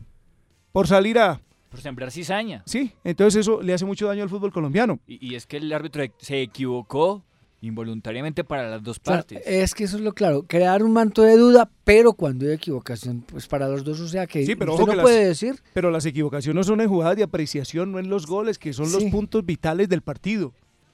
[0.70, 1.40] por salir a...
[1.70, 2.62] Por sembrar cizaña.
[2.66, 5.00] Sí, entonces eso le hace mucho daño al fútbol colombiano.
[5.06, 7.24] Y, y es que el árbitro se equivocó
[7.62, 9.40] involuntariamente para las dos partes.
[9.46, 13.22] es que eso es lo claro, crear un manto de duda, pero cuando hay equivocación,
[13.22, 15.60] pues para los dos, o sea que Sí, pero usted no que las- puede decir.
[15.72, 19.04] Pero las equivocaciones son en jugadas de apreciación, no en los goles, que son los
[19.04, 20.52] puntos vitales del partido.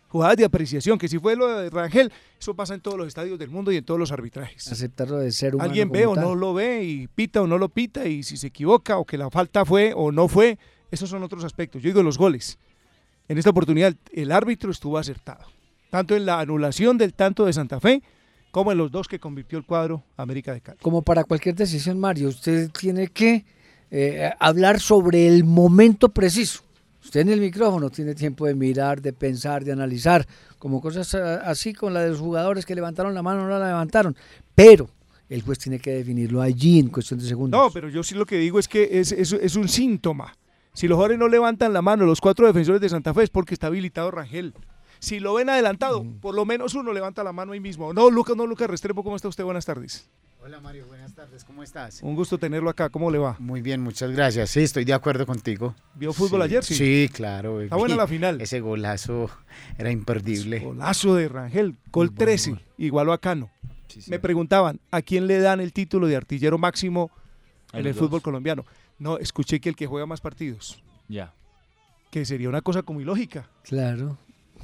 [0.08, 3.38] Jugadas de apreciación, que si fue lo de Rangel, eso pasa en todos los estadios
[3.38, 4.70] del mundo y en todos los arbitrajes.
[4.72, 5.68] Aceptarlo de ser humano.
[5.68, 6.24] Alguien ve o tal.
[6.24, 9.18] no lo ve y pita o no lo pita y si se equivoca o que
[9.18, 10.58] la falta fue o no fue,
[10.90, 11.82] esos son otros aspectos.
[11.82, 12.58] Yo digo los goles.
[13.28, 15.44] En esta oportunidad el árbitro estuvo acertado,
[15.90, 18.02] tanto en la anulación del tanto de Santa Fe
[18.50, 20.78] como en los dos que convirtió el cuadro América de Cali.
[20.80, 23.44] Como para cualquier decisión, Mario, usted tiene que
[23.90, 26.62] eh, hablar sobre el momento preciso.
[27.08, 30.26] Usted en el micrófono tiene tiempo de mirar, de pensar, de analizar,
[30.58, 33.58] como cosas ah, así con la de los jugadores que levantaron la mano o no
[33.58, 34.14] la levantaron.
[34.54, 34.90] Pero
[35.30, 37.58] el juez tiene que definirlo allí en cuestión de segundos.
[37.58, 40.36] No, pero yo sí lo que digo es que es, es- es un síntoma.
[40.74, 43.54] Si los jugadores no levantan la mano, los cuatro defensores de Santa Fe, es porque
[43.54, 44.52] está habilitado Rangel.
[45.00, 46.20] Si lo ven adelantado, Mm.
[46.20, 47.92] por lo menos uno levanta la mano ahí mismo.
[47.92, 49.44] No, Lucas, no, Lucas Restrepo, ¿cómo está usted?
[49.44, 50.08] Buenas tardes.
[50.40, 52.00] Hola Mario, buenas tardes, ¿cómo estás?
[52.02, 52.88] Un gusto tenerlo acá.
[52.88, 53.36] ¿Cómo le va?
[53.40, 54.50] Muy bien, muchas gracias.
[54.50, 55.74] Sí, estoy de acuerdo contigo.
[55.94, 56.64] ¿Vio fútbol Sí, ayer?
[56.64, 56.74] Sí.
[56.74, 57.60] Sí, claro.
[57.60, 58.40] Está buena la final.
[58.40, 59.30] Ese golazo
[59.76, 60.60] era imperdible.
[60.60, 63.50] Golazo de Rangel, gol 13, igualó a Cano.
[64.06, 67.10] Me preguntaban, ¿a quién le dan el título de artillero máximo
[67.72, 68.64] en los el fútbol colombiano?
[68.98, 71.34] No, escuché que el que juega más partidos, Ya.
[72.10, 74.18] que sería una cosa como ilógica, Claro.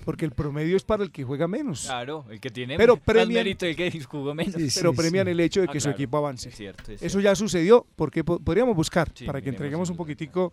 [0.05, 1.85] Porque el promedio es para el que juega menos.
[1.87, 4.55] Claro, el que tiene Pero más mérito el que jugó menos.
[4.75, 6.49] pero premian el hecho de Ah, que su claro, equipo avance.
[6.49, 9.97] es cierto, es Eso ya sucedió, porque po- podríamos buscar Sí, para que entreguemos un
[9.97, 10.53] poquitico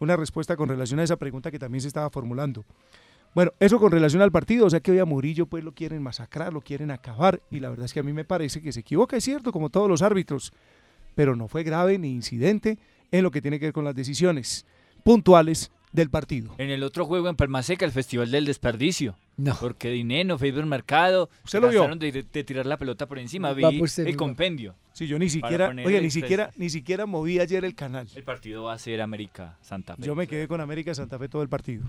[0.00, 2.64] una respuesta con relación a esa pregunta que también se estaba formulando.
[3.34, 6.02] Bueno, eso con relación al partido, o sea que hoy a Murillo pues lo quieren
[6.02, 8.80] masacrar, lo quieren acabar, y la verdad es que a mí me parece que se
[8.80, 10.52] equivoca, es cierto, como todos los árbitros,
[11.14, 12.78] pero no fue grave ni incidente
[13.10, 14.66] en lo que tiene que ver con las decisiones
[15.02, 16.54] puntuales del partido.
[16.58, 19.14] En el otro juego en Palma Seca, el Festival del Desperdicio.
[19.36, 19.56] No.
[19.60, 21.86] Porque Dineno, Facebook Mercado, ¿Usted lo vio?
[21.96, 23.52] de, de- tirar la pelota por encima.
[23.52, 23.62] Vi
[23.98, 24.74] el compendio.
[24.92, 28.08] Sí, yo ni siquiera, oye, ni siquiera, ni siquiera moví ayer el canal.
[28.14, 30.02] El partido va a ser América Santa Fe.
[30.02, 31.84] Yo me quedé con América Santa Fe todo el partido.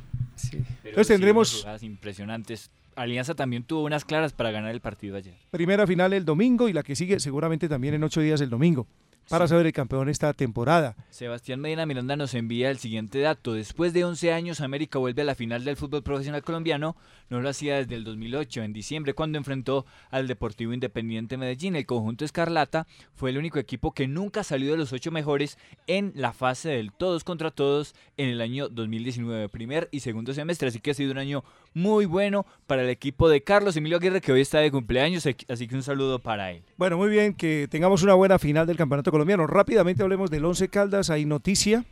[0.52, 2.72] Pero Entonces sí, tendremos impresionantes.
[2.96, 5.34] Alianza también tuvo unas claras para ganar el partido ayer.
[5.52, 8.86] primera final el domingo y la que sigue seguramente también en ocho días el domingo,
[9.30, 10.96] para saber el campeón esta temporada.
[11.10, 13.54] Sebastián Medina Miranda nos envía el siguiente dato.
[13.54, 16.96] Después de 11 años, América vuelve a la final del fútbol profesional colombiano.
[17.30, 21.76] No lo hacía desde el 2008, en diciembre, cuando enfrentó al Deportivo Independiente Medellín.
[21.76, 25.58] El conjunto Escarlata fue el único equipo que nunca salió de los ocho mejores
[25.88, 30.68] en la fase del todos contra todos en el año 2019, primer y segundo semestre.
[30.68, 34.22] Así que ha sido un año muy bueno para el equipo de Carlos Emilio Aguirre,
[34.22, 35.28] que hoy está de cumpleaños.
[35.50, 36.64] Así que un saludo para él.
[36.78, 39.48] Bueno, muy bien, que tengamos una buena final del campeonato colombiano.
[39.48, 41.86] Rápidamente hablemos del Once Caldas, hay noticia.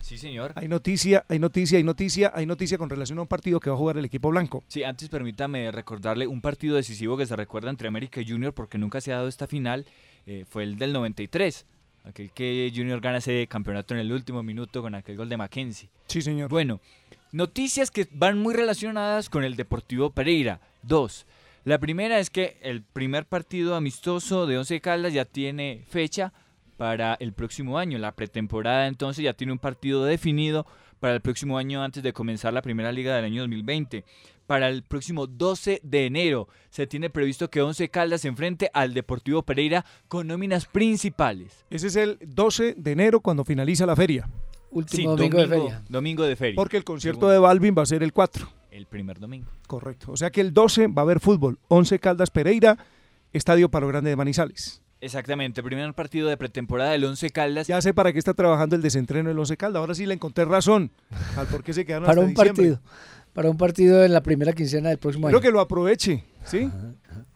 [0.00, 0.52] Sí, señor.
[0.54, 3.76] Hay noticia, hay noticia, hay noticia, hay noticia con relación a un partido que va
[3.76, 4.64] a jugar el equipo blanco.
[4.68, 8.78] Sí, antes permítame recordarle un partido decisivo que se recuerda entre América y Junior porque
[8.78, 9.84] nunca se ha dado esta final,
[10.26, 11.66] eh, fue el del 93,
[12.04, 15.90] aquel que Junior gana ese campeonato en el último minuto con aquel gol de Mackenzie.
[16.06, 16.48] Sí, señor.
[16.48, 16.80] Bueno,
[17.32, 20.60] noticias que van muy relacionadas con el Deportivo Pereira.
[20.82, 21.26] Dos.
[21.64, 26.32] La primera es que el primer partido amistoso de Once Caldas ya tiene fecha
[26.76, 27.98] para el próximo año.
[27.98, 30.66] La pretemporada entonces ya tiene un partido definido
[31.00, 34.04] para el próximo año antes de comenzar la primera liga del año 2020.
[34.46, 38.94] Para el próximo 12 de enero se tiene previsto que Once Caldas se enfrente al
[38.94, 41.66] Deportivo Pereira con nóminas principales.
[41.68, 44.26] Ese es el 12 de enero cuando finaliza la feria.
[44.70, 45.82] Último Sí, domingo, de feria.
[45.88, 46.56] Domingo de feria.
[46.56, 48.48] Porque el concierto de Balvin va a ser el 4.
[48.70, 49.46] El primer domingo.
[49.66, 50.12] Correcto.
[50.12, 51.58] O sea que el 12 va a haber fútbol.
[51.68, 52.76] 11 Caldas Pereira,
[53.32, 54.82] Estadio Palo Grande de Manizales.
[55.00, 57.68] Exactamente, primer partido de pretemporada del Once Caldas.
[57.68, 59.80] Ya sé para qué está trabajando el desentreno del Once Caldas.
[59.80, 60.90] Ahora sí le encontré razón
[61.36, 62.72] al por qué se quedaron Para hasta un diciembre.
[62.76, 62.80] partido.
[63.32, 65.42] Para un partido en la primera quincena del próximo Creo año.
[65.42, 66.24] que lo aproveche.
[66.44, 66.68] ¿Sí?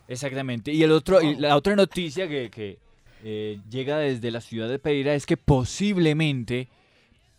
[0.09, 0.73] Exactamente.
[0.73, 2.79] Y el otro, y la otra noticia que, que,
[3.25, 6.69] eh, llega desde la ciudad de Pereira es que posiblemente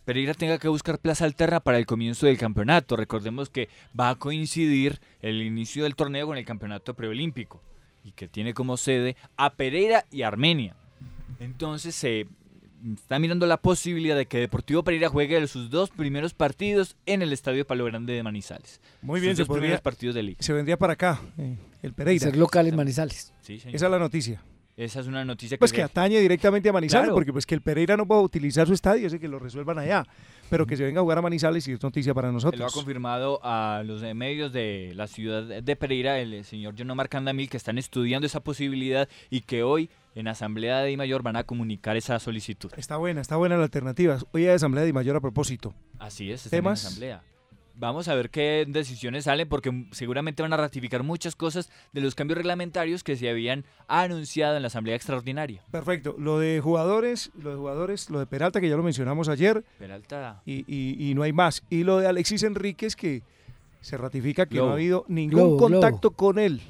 [0.04, 2.96] Pereira tenga que buscar plaza alterna para el comienzo del campeonato.
[2.96, 7.62] Recordemos que va a coincidir el inicio del torneo con el campeonato preolímpico
[8.04, 10.76] y que tiene como sede a Pereira y Armenia.
[11.40, 12.26] Entonces se
[12.96, 17.32] está mirando la posibilidad de que Deportivo Pereira juegue sus dos primeros partidos en el
[17.32, 18.80] Estadio Palo Grande de Manizales.
[19.00, 20.36] Muy bien, sus se dos podría- primeros partidos de liga.
[20.42, 22.26] Se vendría para acá, eh, el Pereira.
[22.26, 23.32] Ser local en Manizales.
[23.40, 23.74] Sí, señor.
[23.76, 24.42] Esa es la noticia.
[24.76, 27.14] Esa es una noticia Pues que que se- atañe directamente a Manizales, Claro.
[27.14, 30.04] porque pues que el Pereira no pueda utilizar su estadio, ese que lo resuelvan allá.
[30.50, 32.42] Pero que se venga a jugar a Manizales y es noticia para Se lo ha
[32.42, 32.72] nosotros.
[32.72, 37.48] confirmado a los medios de la ciudad de Pereira, el eh, señor John Omar Candamil,
[37.48, 41.96] que están estudiando esa posibilidad y que hoy en Asamblea de Mayor van a comunicar
[41.96, 42.70] esa solicitud.
[42.76, 44.18] Está buena, está buena la alternativa.
[44.32, 45.72] Hoy hay Asamblea de Mayor a propósito.
[46.00, 46.84] Así es, están en ¿Temas?
[46.84, 47.22] Asamblea.
[47.76, 52.14] Vamos a ver qué decisiones salen porque seguramente van a ratificar muchas cosas de los
[52.14, 55.60] cambios reglamentarios que se habían anunciado en la Asamblea Extraordinaria.
[55.72, 56.14] Perfecto.
[56.16, 60.40] Lo de jugadores, lo de jugadores, lo de Peralta, que ya lo mencionamos ayer, Peralta.
[60.46, 61.64] y, y- y no hay más.
[61.68, 63.22] Y lo de Alexis Enríquez, que
[63.80, 66.60] se ratifica que no ha habido ningún Globo, contacto con él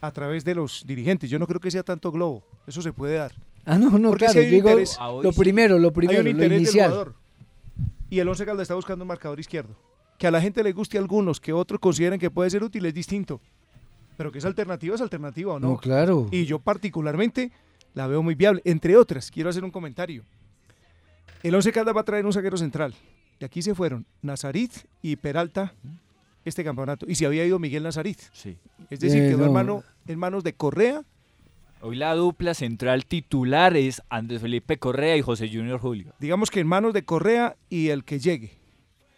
[0.00, 1.28] a través de los dirigentes.
[1.28, 2.44] Yo no creo que sea tanto globo.
[2.68, 3.32] Eso se puede dar.
[3.66, 4.32] Ah, no, no, Porque claro.
[4.34, 6.90] si hay digo, interés- lo primero, lo Hay primero, un lo interés del inicial.
[6.90, 7.14] jugador.
[8.08, 9.74] Y el Once Caldas está buscando un marcador izquierdo.
[10.20, 12.84] Que a la gente le guste a algunos, que otros consideren que puede ser útil,
[12.84, 13.40] es distinto.
[14.18, 15.70] Pero que es alternativa, es alternativa o no.
[15.70, 16.28] No, claro.
[16.30, 17.50] Y yo particularmente
[17.94, 18.60] la veo muy viable.
[18.66, 20.22] Entre otras, quiero hacer un comentario.
[21.42, 22.94] El Once Caldas va a traer un zaguero central.
[23.40, 25.72] Y aquí se fueron Nazarit y Peralta
[26.44, 27.06] este campeonato.
[27.08, 28.18] Y si había ido Miguel Nazarit.
[28.34, 28.58] Sí.
[28.90, 29.46] Es decir, Eh, quedó no.
[29.46, 31.02] en, mano- en manos de Correa.
[31.80, 36.12] Hoy la dupla central titular es Andrés Felipe Correa y José Junior Julio.
[36.20, 38.59] digamos que en manos de Correa y el que llegue.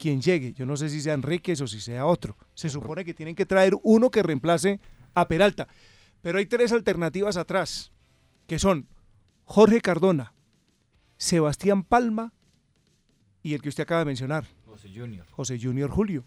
[0.02, 2.36] Quien llegue, yo no sé si sea Enríquez o si sea otro.
[2.54, 4.80] Se supone que tienen que traer uno que reemplace
[5.14, 5.68] a Peralta.
[6.22, 7.92] Pero hay tres alternativas atrás,
[8.48, 8.88] que son
[9.44, 10.34] Jorge Cardona,
[11.18, 12.32] Sebastián Palma
[13.44, 15.24] y el que usted acaba de mencionar, José Junior.
[15.30, 16.24] José Junior Julio.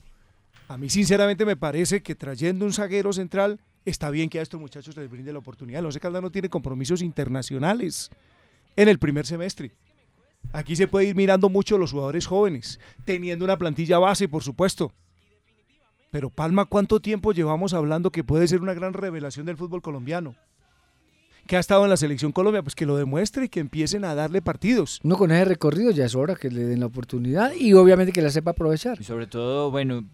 [0.69, 4.61] A mí sinceramente me parece que trayendo un zaguero central está bien que a estos
[4.61, 5.79] muchachos les brinde la oportunidad.
[5.79, 8.09] El Once Caldas no tiene compromisos internacionales
[8.77, 9.73] en el primer semestre.
[10.53, 14.93] Aquí se puede ir mirando mucho los jugadores jóvenes, teniendo una plantilla base, por supuesto.
[16.11, 20.35] Pero Palma, ¿cuánto tiempo llevamos hablando que puede ser una gran revelación del fútbol colombiano?
[21.45, 24.15] Que ha estado en la selección Colombia, pues que lo demuestre y que empiecen a
[24.15, 24.99] darle partidos.
[25.03, 28.23] Uno con ese recorrido ya es hora que le den la oportunidad y obviamente que
[28.23, 28.99] la sepa aprovechar.
[28.99, 30.05] Y sobre todo, bueno,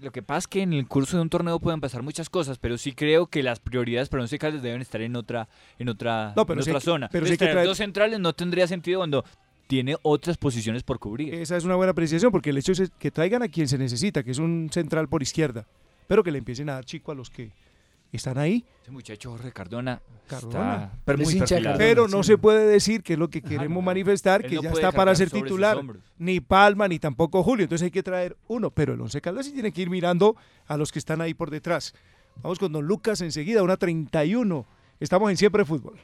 [0.00, 2.58] lo que pasa es que en el curso de un torneo pueden pasar muchas cosas,
[2.58, 4.08] pero sí creo que las prioridades
[4.40, 5.48] Caldas deben estar en otra,
[5.78, 7.08] en otra, No, pero en sí otra que- zona.
[7.12, 9.24] pero Entonces, traer- dos centrales no tendría sentido cuando
[9.66, 11.34] tiene otras posiciones por cubrir.
[11.34, 14.22] Esa es una buena apreciación, porque el hecho es que traigan a quien se necesita,
[14.22, 15.66] que es un central por izquierda,
[16.06, 17.52] pero que le empiecen a dar chico a los que
[18.12, 18.64] están ahí.
[18.82, 20.84] Ese muchacho Jorge Cardona, Cardona.
[20.84, 24.62] está pero muy no se puede decir que es lo que queremos manifestar, que no
[24.62, 25.82] ya está para ser titular.
[26.18, 27.64] Ni Palma, ni tampoco Julio.
[27.64, 28.70] Entonces hay que traer uno.
[28.70, 31.50] Pero el Once Caldas sí tiene que ir mirando a los que están ahí por
[31.50, 31.94] detrás.
[32.42, 34.66] Vamos con Don Lucas enseguida, una 31.
[35.00, 35.98] Estamos en Siempre Fútbol.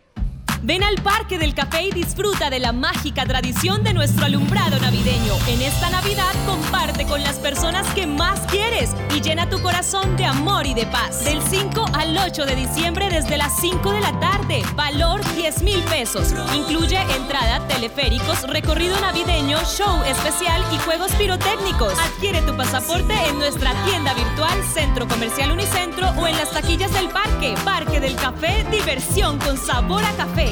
[0.64, 5.34] Ven al Parque del Café y disfruta de la mágica tradición de nuestro alumbrado navideño.
[5.48, 10.24] En esta Navidad comparte con las personas que más quieres y llena tu corazón de
[10.24, 11.24] amor y de paz.
[11.24, 14.62] Del 5 al 8 de diciembre desde las 5 de la tarde.
[14.76, 16.32] Valor 10 mil pesos.
[16.54, 21.94] Incluye entrada, teleféricos, recorrido navideño, show especial y juegos pirotécnicos.
[21.98, 27.08] Adquiere tu pasaporte en nuestra tienda virtual Centro Comercial Unicentro o en las taquillas del
[27.08, 27.56] parque.
[27.64, 30.51] Parque del Café, diversión con sabor a café.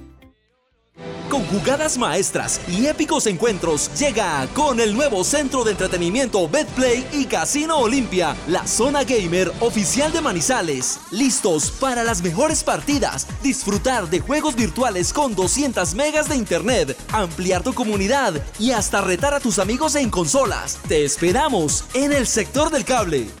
[1.31, 7.23] Con jugadas maestras y épicos encuentros, llega con el nuevo centro de entretenimiento Betplay y
[7.23, 10.99] Casino Olimpia, la zona gamer oficial de Manizales.
[11.09, 17.63] Listos para las mejores partidas, disfrutar de juegos virtuales con 200 megas de internet, ampliar
[17.63, 20.79] tu comunidad y hasta retar a tus amigos en consolas.
[20.89, 23.40] Te esperamos en el sector del cable.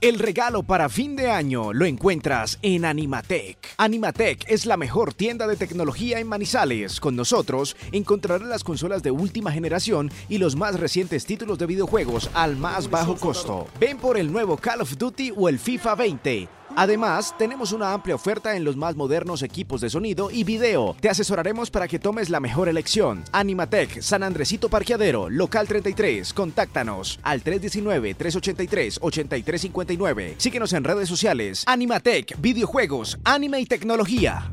[0.00, 3.58] El regalo para fin de año lo encuentras en Animatec.
[3.78, 7.00] Animatec es la mejor tienda de tecnología en Manizales.
[7.00, 12.30] Con nosotros encontrarás las consolas de última generación y los más recientes títulos de videojuegos
[12.34, 13.66] al más bajo costo.
[13.80, 16.57] Ven por el nuevo Call of Duty o el FIFA 20.
[16.80, 20.94] Además, tenemos una amplia oferta en los más modernos equipos de sonido y video.
[21.00, 23.24] Te asesoraremos para que tomes la mejor elección.
[23.32, 26.32] Animatec, San Andresito Parqueadero, local 33.
[26.32, 30.34] Contáctanos al 319-383-8359.
[30.38, 31.64] Síguenos en redes sociales.
[31.66, 34.52] Animatec, videojuegos, anime y tecnología.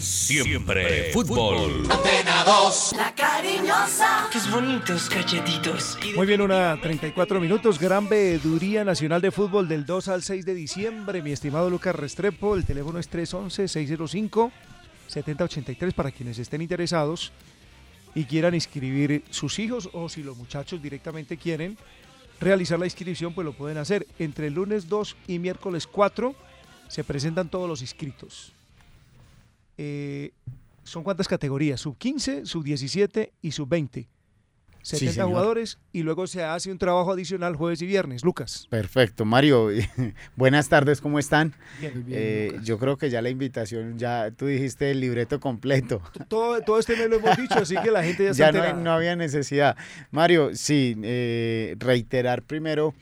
[0.00, 1.82] Siempre fútbol.
[1.90, 4.28] Antena 2, la cariñosa.
[4.32, 5.96] Qué bonitos cachetitos.
[6.14, 7.80] Muy bien, una 34 minutos.
[7.80, 11.20] Gran veeduría nacional de fútbol del 2 al 6 de diciembre.
[11.22, 17.32] Mi estimado Lucas Restrepo, el teléfono es 311-605-7083 para quienes estén interesados
[18.14, 21.76] y quieran inscribir sus hijos o si los muchachos directamente quieren
[22.40, 24.06] realizar la inscripción, pues lo pueden hacer.
[24.18, 26.34] Entre el lunes 2 y miércoles 4
[26.88, 28.52] se presentan todos los inscritos.
[29.78, 30.32] Eh,
[30.84, 31.80] ¿Son cuántas categorías?
[31.80, 34.08] Sub 15, sub 17 y sub 20.
[34.80, 35.28] 70 señor.
[35.28, 38.24] jugadores y luego se hace un trabajo adicional jueves y viernes.
[38.24, 38.66] Lucas.
[38.70, 39.68] Perfecto, Mario.
[40.36, 41.52] Buenas tardes, ¿cómo están?
[41.78, 46.00] Bien, bien, Eh, yo creo que ya la invitación, ya tú dijiste el libreto completo.
[46.28, 48.80] Todo, todo este mes lo hemos dicho, así que la gente ya está ya no,
[48.82, 49.76] no había necesidad.
[50.10, 52.94] Mario, sí, eh, reiterar primero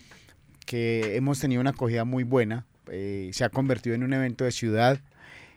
[0.64, 2.66] que hemos tenido una acogida muy buena.
[2.90, 4.98] eh, se ha convertido en un evento de ciudad.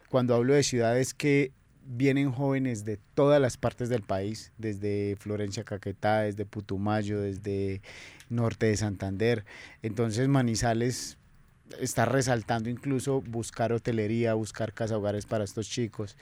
[0.09, 1.51] Cuando hablo de ciudad es que
[1.85, 7.81] vienen jóvenes de todas las partes del país, desde Florencia Caquetá, desde Putumayo, desde
[8.29, 9.45] norte de Santander.
[9.81, 11.17] Entonces Manizales
[11.79, 16.17] está resaltando incluso buscar hotelería, buscar casa hogares para estos chicos.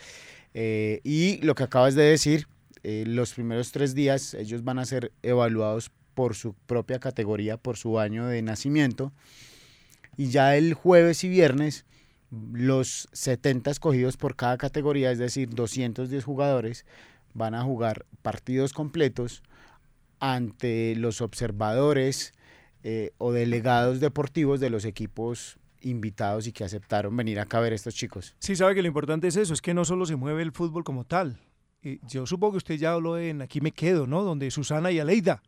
[0.54, 2.48] Eh, y lo que acabas de decir,
[2.84, 7.78] eh, los primeros tres días ellos van a ser evaluados por su propia categoría, por
[7.78, 9.12] su año de nacimiento.
[10.18, 11.86] Y ya el jueves y viernes,
[12.32, 16.86] los 70 escogidos por cada categoría, es decir, 210 jugadores,
[17.34, 19.44] van a jugar partidos completos
[20.20, 22.34] ante los observadores
[22.84, 27.74] eh, o delegados deportivos de los equipos invitados y que aceptaron venir acá a ver
[27.74, 28.36] a estos chicos.
[28.40, 30.84] Sí, sabe que lo importante es eso, es que no solo se mueve el fútbol
[30.84, 31.40] como tal.
[32.10, 34.24] Yo supongo que usted ya habló en Aquí me quedo, ¿no?
[34.24, 35.42] Donde Susana y Aleida.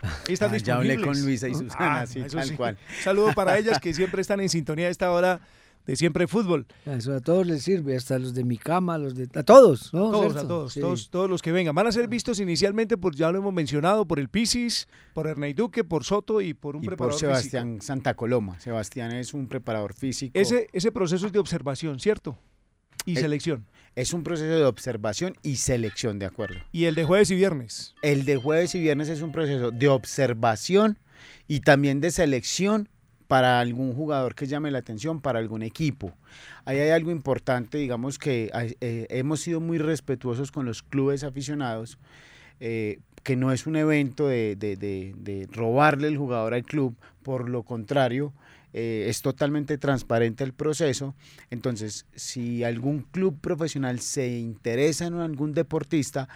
[0.28, 2.78] Están Ah, ya hablé con Luisa y Susana, Ah, sí, tal cual.
[3.02, 5.40] Saludo para ellas que siempre están en sintonía a esta hora
[5.86, 6.66] de siempre fútbol.
[6.86, 9.28] Eso a todos les sirve, hasta los de mi cama, los de...
[9.34, 10.10] A todos, ¿no?
[10.10, 10.38] Todos, ¿Cierto?
[10.38, 10.80] a todos, Sí.
[10.80, 11.74] todos, todos los que vengan.
[11.74, 15.52] Van a ser vistos inicialmente por, ya lo hemos mencionado, por el Pisis, por Herney
[15.52, 18.58] Duque, por Soto y por un Y por preparador Sebastián Santa Coloma.
[18.60, 20.32] Sebastián es un preparador físico.
[20.38, 20.38] físico.
[20.38, 22.38] Ese, ese proceso es de observación, ¿cierto?
[23.06, 23.66] Y selección.
[23.96, 26.56] Es un proceso de observación y selección, de acuerdo.
[26.72, 27.94] Y el de jueves y viernes.
[28.02, 30.98] El de jueves y viernes es un proceso de observación
[31.46, 32.88] y también de selección
[33.26, 36.12] para algún jugador que llame la atención, para algún equipo.
[36.64, 38.50] Ahí hay algo importante, digamos que
[38.80, 41.98] eh, hemos sido muy respetuosos con los clubes aficionados,
[42.60, 47.48] eh, que no es un evento de, de- de- robarle el jugador al club, por
[47.48, 48.32] lo contrario,
[48.74, 51.14] eh, es totalmente transparente el proceso.
[51.50, 56.28] Entonces, si algún club profesional se interesa en algún deportista,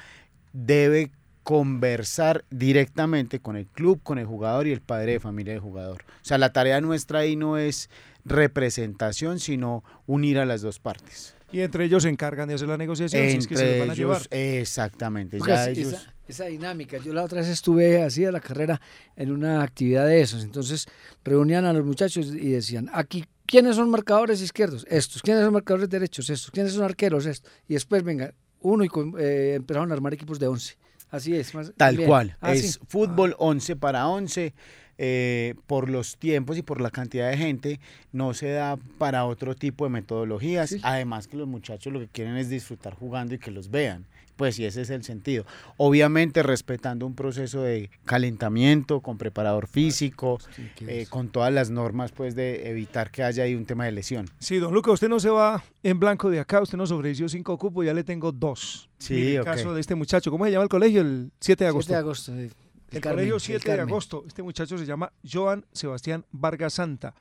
[0.53, 1.11] debe
[1.49, 6.03] conversar directamente con el club, con el jugador y el padre de familia del jugador.
[6.03, 7.89] O sea, la tarea nuestra ahí no es
[8.27, 11.35] representación, sino unir a las dos partes.
[11.51, 13.91] Y entre ellos se encargan de hacer la negociación, si es que se Entre van
[13.91, 14.17] a llevar.
[14.19, 15.39] ellos, exactamente.
[15.39, 18.79] Ya esa- ellos, esa, esa dinámica, yo la otra vez estuve así a la carrera
[19.17, 20.85] en una actividad de esos, entonces
[21.25, 24.85] reunían a los muchachos y decían, aquí, ¿quiénes son marcadores izquierdos?
[24.91, 26.29] Estos, ¿quiénes son marcadores derechos?
[26.29, 27.25] Estos, ¿quiénes son arqueros?
[27.25, 27.51] Estos.
[27.67, 30.77] Y después, venga, uno y con- eh, empezaron a armar equipos de 11.
[31.11, 31.55] Así es.
[31.55, 32.09] más- Tal bien.
[32.09, 32.37] cual.
[32.41, 32.79] Ah, es sí.
[32.87, 34.55] fútbol 11 para 11.
[34.99, 37.81] Eh, por los tiempos y por la cantidad de gente,
[38.13, 40.77] no se da para otro tipo de metodologías.
[40.83, 44.07] Además que los muchachos lo que quieren es disfrutar jugando y que los vean.
[44.39, 45.45] Pues sí, ese es el sentido.
[45.79, 50.39] Obviamente respetando un proceso de calentamiento con preparador físico,
[50.87, 54.27] eh, con todas las normas pues de evitar que haya ahí un tema de lesión.
[54.39, 57.59] Sí, don Luca, usted no se va en blanco de acá, usted nos ofreció cinco
[57.59, 58.89] cupos, ya le tengo dos.
[58.99, 61.01] Sí, Mire el caso de este muchacho, ¿cómo se llama el colegio?
[61.01, 61.93] El 7 de 7 agosto.
[61.93, 62.33] de agosto.
[62.37, 62.68] sí.
[62.91, 64.25] El Carmen, colegio el 7 de agosto.
[64.27, 67.15] Este muchacho se llama Joan Sebastián Vargas Santa.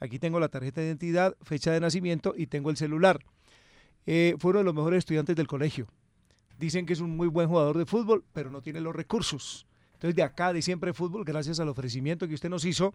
[0.00, 3.24] Aquí tengo la tarjeta de identidad, fecha de nacimiento y tengo el celular.
[4.06, 5.86] eh, fue uno de los mejores estudiantes del colegio.
[6.58, 9.66] Dicen que es un muy buen jugador de fútbol, pero no tiene los recursos.
[9.94, 12.92] Entonces, de acá, de siempre fútbol, gracias al ofrecimiento que usted nos hizo,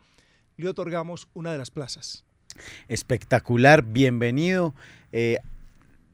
[0.58, 2.24] le otorgamos una de las plazas.
[2.88, 4.76] Espectacular, bienvenido.
[5.12, 5.40] Eh,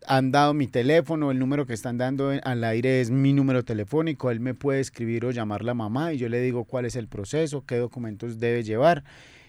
[0.07, 4.31] han dado mi teléfono, el número que están dando al aire es mi número telefónico,
[4.31, 7.07] él me puede escribir o llamar la mamá y yo le digo cuál es el
[7.07, 9.03] proceso, qué documentos debe llevar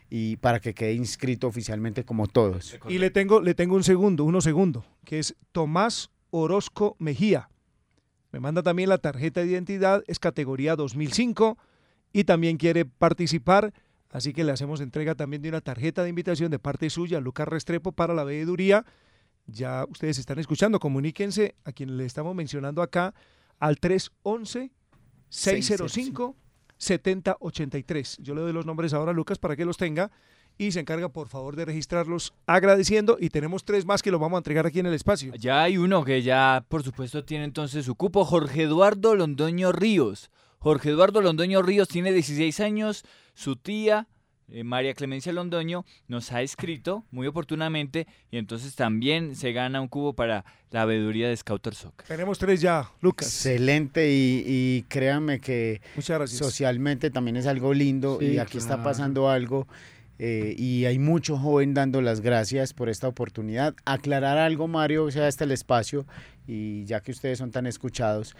[0.08, 2.78] y para que quede inscrito oficialmente como todos.
[2.88, 7.48] Y le tengo, le tengo un segundo, uno segundo, que es Tomás Orozco Mejía.
[8.32, 11.56] Me manda también la tarjeta de identidad, es categoría 2005
[12.12, 13.72] y también quiere participar,
[14.10, 17.48] así que le hacemos entrega también de una tarjeta de invitación de parte suya, Lucas
[17.48, 18.84] Restrepo, para la veeduría.
[19.46, 23.14] Ya ustedes están escuchando, comuníquense a quien le estamos mencionando acá
[23.58, 24.72] al 311
[25.28, 26.36] 605
[26.78, 28.18] 7083.
[28.20, 30.10] Yo le doy los nombres ahora a Lucas para que los tenga
[30.58, 34.36] y se encarga por favor de registrarlos agradeciendo y tenemos tres más que los vamos
[34.36, 35.34] a entregar aquí en el espacio.
[35.34, 40.30] Ya hay uno que ya por supuesto tiene entonces su cupo, Jorge Eduardo Londoño Ríos.
[40.58, 44.08] Jorge Eduardo Londoño Ríos tiene 16 años, su tía
[44.48, 49.88] eh, María Clemencia Londoño nos ha escrito muy oportunamente y entonces también se gana un
[49.88, 52.06] cubo para la veeduría de Scouter Soccer.
[52.06, 53.28] Tenemos tres ya, Lucas.
[53.28, 55.80] Excelente y, y créanme que
[56.26, 59.66] socialmente también es algo lindo y aquí está pasando algo.
[60.18, 63.74] Eh, y hay mucho joven dando las gracias por esta oportunidad.
[63.84, 66.06] Aclarar algo, Mario, o sea, este el espacio,
[66.46, 68.34] y ya que ustedes son tan escuchados,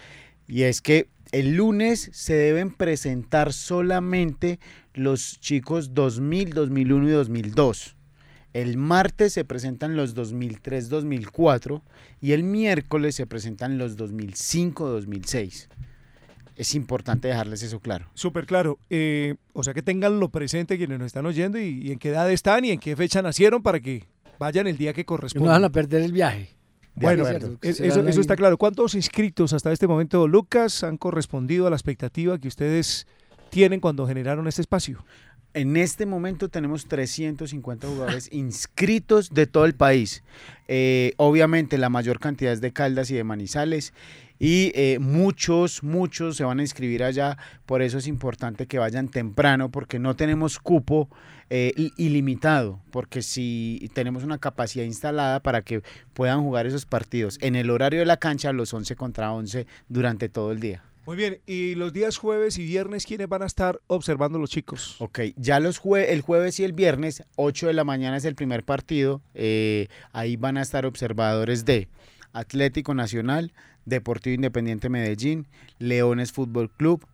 [0.49, 4.59] y es que el lunes se deben presentar solamente
[4.95, 7.97] los chicos 2000, 2001 y 2002.
[8.53, 11.83] El martes se presentan los 2003, 2004
[12.23, 15.69] y el miércoles se presentan los 2005, 2006.
[16.57, 18.07] Es importante dejarles eso claro.
[18.15, 18.79] Súper claro.
[18.89, 22.65] Eh, o sea que tenganlo presente quienes nos están oyendo y, en qué edad están
[22.65, 24.05] y en qué fecha nacieron para que
[24.39, 25.47] vayan el día que corresponde.
[25.47, 26.56] No van a perder el viaje.
[26.97, 27.29] Bueno,
[27.61, 28.57] eso, eso, está claro.
[28.57, 33.07] ¿Cuántos inscritos hasta este momento, Lucas, han correspondido a la expectativa que ustedes
[33.51, 35.05] tienen cuando generaron este espacio?
[35.53, 40.23] En este momento tenemos 350 jugadores inscritos de todo el país.
[40.69, 43.93] Eh, obviamente la mayor cantidad es de Caldas y de Manizales
[44.39, 49.09] y eh, muchos, muchos se van a inscribir allá, por eso es importante que vayan
[49.09, 51.09] temprano porque no tenemos cupo
[51.49, 55.83] eh, ilimitado, porque si tenemos una capacidad instalada para que
[56.13, 60.29] puedan jugar esos partidos en el horario de la cancha, los 11 contra 11 durante
[60.29, 60.83] todo el día.
[61.07, 64.97] Muy bien, y los días jueves y viernes, ¿quiénes van a estar observando los chicos?
[64.99, 68.35] Ok, ya los jue el jueves y el viernes, 8 de la mañana es el
[68.35, 71.87] primer partido, eh, ahí van a estar observadores de
[72.33, 73.53] Atlético Nacional,
[73.87, 75.47] Deportivo Independiente Medellín,
[75.79, 77.07] Leones Fútbol Club,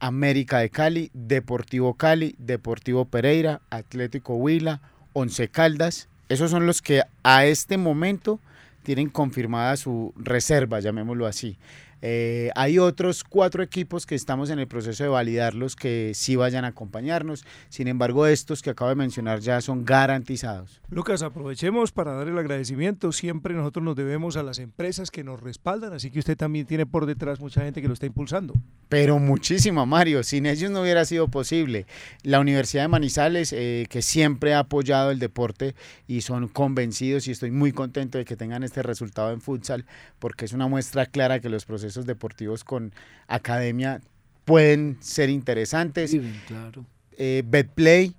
[0.00, 4.80] América de Cali, Deportivo Cali, Deportivo Pereira, Atlético Huila,
[5.12, 6.08] Once Caldas.
[6.28, 8.40] Esos son los que a este momento
[8.82, 11.58] tienen confirmada su reserva, llamémoslo así.
[12.06, 16.66] Eh, hay otros cuatro equipos que estamos en el proceso de validarlos que sí vayan
[16.66, 17.46] a acompañarnos.
[17.70, 20.82] Sin embargo, estos que acabo de mencionar ya son garantizados.
[20.90, 23.10] Lucas, aprovechemos para dar el agradecimiento.
[23.10, 26.84] Siempre nosotros nos debemos a las empresas que nos respaldan, así que usted también tiene
[26.84, 28.52] por detrás mucha gente que lo está impulsando.
[28.90, 30.22] Pero muchísimo, Mario.
[30.24, 31.86] Sin ellos no hubiera sido posible.
[32.22, 35.74] La Universidad de Manizales, eh, que siempre ha apoyado el deporte
[36.06, 39.86] y son convencidos y estoy muy contento de que tengan este resultado en futsal,
[40.18, 42.92] porque es una muestra clara que los procesos deportivos con
[43.28, 44.00] academia
[44.44, 46.10] pueden ser interesantes.
[46.10, 46.84] Sí, claro.
[47.16, 48.14] Eh, Betplay,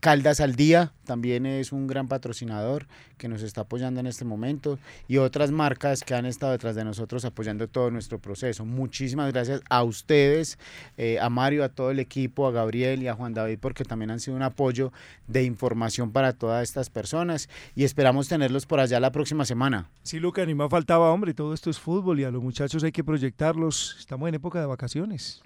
[0.00, 4.78] Caldas al Día también es un gran patrocinador que nos está apoyando en este momento
[5.08, 8.64] y otras marcas que han estado detrás de nosotros apoyando todo nuestro proceso.
[8.64, 10.58] Muchísimas gracias a ustedes,
[10.96, 14.10] eh, a Mario, a todo el equipo, a Gabriel y a Juan David porque también
[14.10, 14.92] han sido un apoyo
[15.26, 19.88] de información para todas estas personas y esperamos tenerlos por allá la próxima semana.
[20.02, 22.92] Sí, Luca, ni más faltaba, hombre, todo esto es fútbol y a los muchachos hay
[22.92, 23.96] que proyectarlos.
[23.98, 25.42] Estamos en época de vacaciones.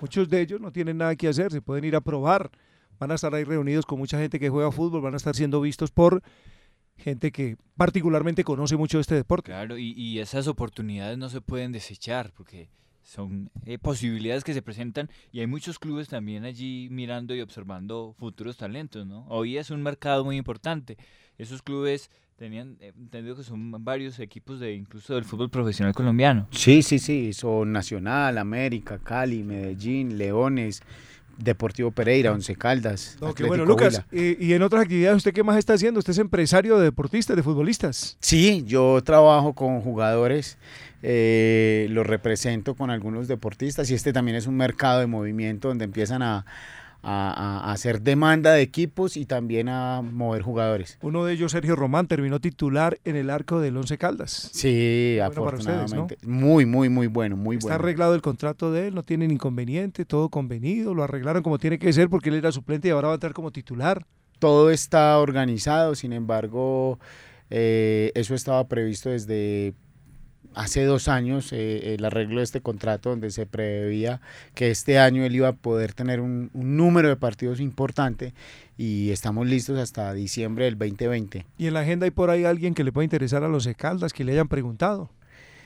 [0.00, 2.50] Muchos de ellos no tienen nada que hacer, se pueden ir a probar
[3.02, 5.60] van a estar ahí reunidos con mucha gente que juega fútbol, van a estar siendo
[5.60, 6.22] vistos por
[6.96, 9.50] gente que particularmente conoce mucho este deporte.
[9.50, 12.68] Claro, y, esas oportunidades no se pueden desechar porque
[13.02, 18.14] son eh, posibilidades que se presentan y hay muchos clubes también allí mirando y observando
[18.20, 19.26] futuros talentos, ¿no?
[19.28, 20.96] Hoy es un mercado muy importante.
[21.38, 26.46] Esos clubes tenían eh, entendido que son varios equipos de incluso del fútbol profesional colombiano.
[26.52, 30.84] Sí, sí, sí, son Nacional, América, Cali, Medellín, Leones,
[31.38, 33.16] Deportivo Pereira, Once Caldas.
[33.46, 35.98] bueno, Lucas, y, en otras actividades, ¿usted qué más está haciendo?
[35.98, 38.16] ¿Usted es empresario de deportistas, de futbolistas?
[38.20, 40.58] Sí, yo trabajo con jugadores,
[41.02, 45.84] eh, los represento con algunos deportistas y este también es un mercado de movimiento donde
[45.84, 46.44] empiezan a,
[47.02, 50.98] a, a hacer demanda de equipos y también a mover jugadores.
[51.02, 54.50] Uno de ellos, Sergio Román, terminó titular en el arco del Once Caldas.
[54.52, 56.18] Sí, Bueno para ustedes, afortunadamente.
[56.26, 57.74] Muy, muy, muy bueno, muy Está bueno.
[57.84, 61.92] arreglado el contrato de él, no tienen inconveniente, todo convenido, lo arreglaron como tiene que
[61.92, 64.06] ser porque él era suplente y ahora va a entrar como titular.
[64.38, 66.98] Todo está organizado, sin embargo,
[67.50, 69.74] eh, eso estaba previsto desde
[70.54, 74.20] hace dos años, eh, el arreglo de este contrato donde se preveía
[74.54, 78.34] que este año él iba a poder tener un, un número de partidos importante
[78.76, 81.46] y estamos listos hasta diciembre del 2020.
[81.58, 83.74] Y en la agenda hay por ahí alguien que le pueda interesar a los de
[83.74, 85.10] Caldas, que le hayan preguntado.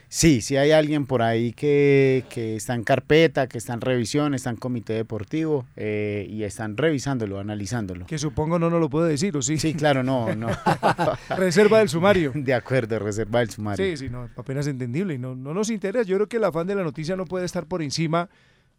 [0.08, 4.34] Sí, sí hay alguien por ahí que, que está en carpeta, que está en revisión,
[4.34, 8.06] está en comité deportivo eh, y están revisándolo, analizándolo.
[8.06, 9.58] Que supongo no nos lo puede decir, ¿o sí?
[9.58, 10.48] Sí, claro, no, no.
[11.36, 12.32] Reserva del sumario.
[12.34, 13.84] De acuerdo, reserva del sumario.
[13.84, 16.04] Sí, sí, no, apenas entendible y no, no nos interesa.
[16.04, 18.28] Yo creo que el afán de la noticia no puede estar por encima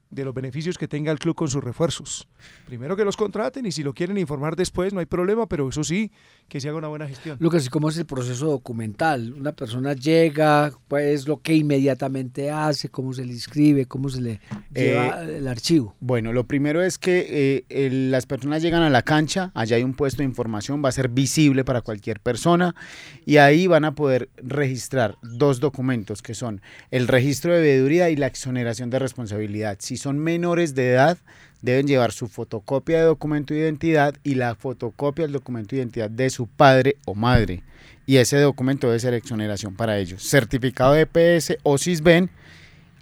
[0.10, 2.28] de los beneficios que tenga el club con sus refuerzos.
[2.66, 5.84] Primero que los contraten y si lo quieren informar después no hay problema, pero eso
[5.84, 6.12] sí,
[6.47, 7.38] que se haga una buena gestión.
[7.41, 9.34] Lucas, ¿y cómo es el proceso documental?
[9.34, 14.39] Una persona llega, pues lo que inmediatamente hace, cómo se le inscribe, cómo se le
[14.74, 15.95] lleva Eh, el archivo.
[15.99, 19.84] Bueno, lo primero es que eh, el- las personas llegan a la cancha, allá hay
[19.84, 22.76] un puesto de información, va a ser visible para cualquier persona
[23.26, 28.16] y ahí van a poder registrar dos documentos que son el registro de veeduría y
[28.16, 29.78] la exoneración de responsabilidad.
[29.82, 31.18] Si son menores de edad,
[31.62, 36.10] deben llevar su fotocopia de documento de identidad y la fotocopia del documento de identidad
[36.10, 37.64] de su padre o madre.
[38.06, 40.24] Y ese documento debe ser exoneración para ellos.
[40.24, 42.30] Certificado de EPS o CISBEN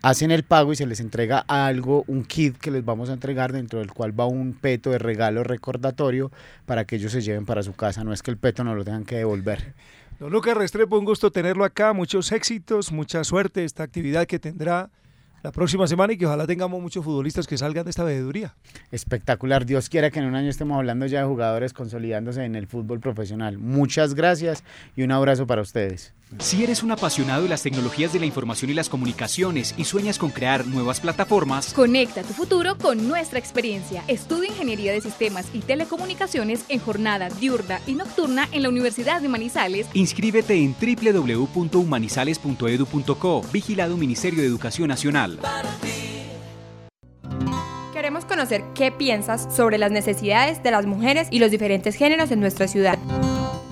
[0.02, 3.52] hacen el pago y se les entrega algo, un kit que les vamos a entregar
[3.52, 6.32] dentro del cual va un peto de regalo recordatorio
[6.66, 8.04] para que ellos se lleven para su casa.
[8.04, 9.74] No es que el peto no lo tengan que devolver.
[10.20, 14.90] Don Lucas Restrepo, un gusto tenerlo acá, muchos éxitos, mucha suerte esta actividad que tendrá
[15.46, 18.56] la próxima semana y que ojalá tengamos muchos futbolistas que salgan de esta veeduría.
[18.92, 19.64] Espectacular.
[19.64, 23.00] Dios quiera que en un año estemos hablando ya de jugadores consolidándose en el fútbol
[23.00, 23.60] profesional.
[23.60, 24.64] Muchas gracias
[24.96, 26.16] y un abrazo para ustedes.
[26.40, 30.18] Si eres un apasionado de las tecnologías de la información y las comunicaciones y sueñas
[30.18, 34.04] con crear nuevas plataformas, Conecta tu futuro con nuestra experiencia.
[34.08, 39.30] Estudia Ingeniería de Sistemas y Telecomunicaciones en jornada diurna y nocturna en la Universidad de
[39.30, 39.86] Manizales.
[39.94, 45.35] inscríbete en www.humanizales.edu.co, vigilado Ministerio de Educación Nacional.
[47.94, 52.40] Queremos conocer qué piensas sobre las necesidades de las mujeres y los diferentes géneros en
[52.40, 53.00] nuestra ciudad.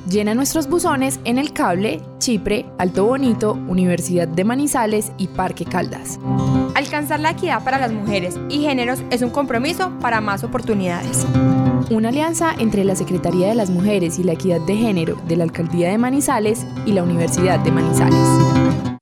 [0.09, 6.19] Llena nuestros buzones en El Cable, Chipre, Alto Bonito, Universidad de Manizales y Parque Caldas.
[6.75, 11.25] Alcanzar la equidad para las mujeres y géneros es un compromiso para más oportunidades.
[11.89, 15.45] Una alianza entre la Secretaría de las Mujeres y la Equidad de Género de la
[15.45, 18.92] Alcaldía de Manizales y la Universidad de Manizales.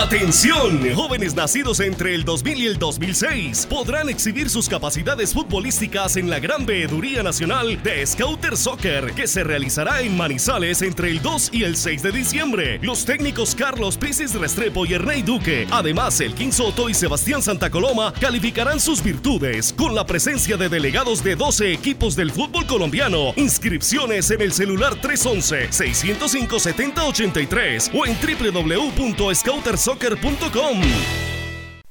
[0.00, 6.30] Atención, jóvenes nacidos entre el 2000 y el 2006 podrán exhibir sus capacidades futbolísticas en
[6.30, 11.50] la Gran Veeduría Nacional de Scouter Soccer, que se realizará en Manizales entre el 2
[11.52, 12.78] y el 6 de diciembre.
[12.80, 17.68] Los técnicos Carlos Pisis Restrepo y Ernei Duque, además el King Soto y Sebastián Santa
[17.68, 23.34] Coloma, calificarán sus virtudes con la presencia de delegados de 12 equipos del fútbol colombiano.
[23.36, 29.89] Inscripciones en el celular 311-605-7083 o en www.scoutersoccer.com.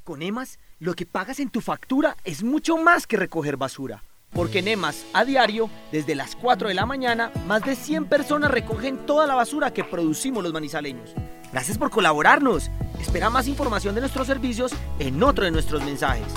[0.04, 4.04] Con EMAS, lo que pagas en tu factura es mucho más que recoger basura.
[4.32, 8.52] Porque en EMAS, a diario, desde las 4 de la mañana, más de 100 personas
[8.52, 11.14] recogen toda la basura que producimos los manizaleños.
[11.52, 12.70] Gracias por colaborarnos.
[13.02, 16.28] Espera más información de nuestros servicios en otro de nuestros mensajes.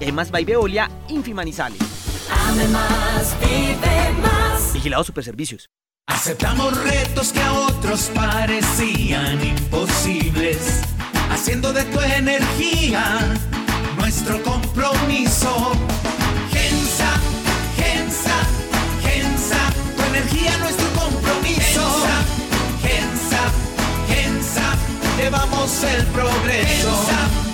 [0.00, 1.78] EMAS by Veolia, Infimanizales.
[2.48, 4.72] Ame más, vive más.
[4.74, 5.68] Vigilado Superservicios.
[6.08, 10.82] Aceptamos retos que a otros parecían imposibles,
[11.46, 13.20] haciendo de tu energía
[13.98, 15.74] nuestro compromiso.
[16.50, 17.20] Gensa,
[17.76, 18.36] Gensa,
[19.00, 19.58] Gensa,
[19.96, 21.82] tu energía nuestro compromiso.
[22.82, 23.42] Gensa,
[24.08, 24.74] Gensa,
[25.16, 26.90] llevamos el progreso.
[26.90, 27.45] Gensa,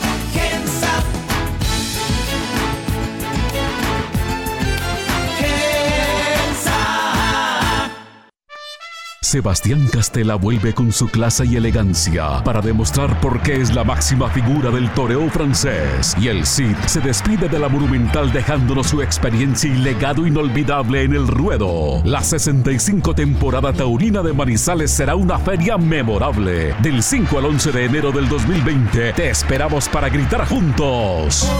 [9.32, 14.28] Sebastián Castela vuelve con su clase y elegancia para demostrar por qué es la máxima
[14.28, 16.14] figura del toreo francés.
[16.20, 21.14] Y el Cid se despide de la Monumental dejándonos su experiencia y legado inolvidable en
[21.14, 22.02] el ruedo.
[22.04, 26.74] La 65 temporada taurina de Manizales será una feria memorable.
[26.82, 31.50] Del 5 al 11 de enero del 2020 te esperamos para gritar juntos.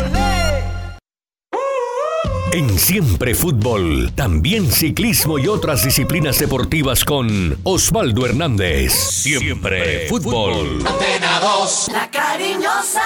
[2.54, 7.26] En Siempre Fútbol, también ciclismo y otras disciplinas deportivas con
[7.64, 8.92] Osvaldo Hernández.
[8.92, 10.84] Siempre Fútbol.
[10.84, 13.00] la cariñosa.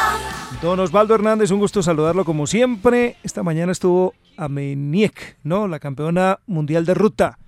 [0.60, 3.14] Don Osvaldo Hernández, un gusto saludarlo como siempre.
[3.22, 5.68] Esta mañana estuvo Ameniek, ¿no?
[5.68, 7.38] La campeona mundial de ruta.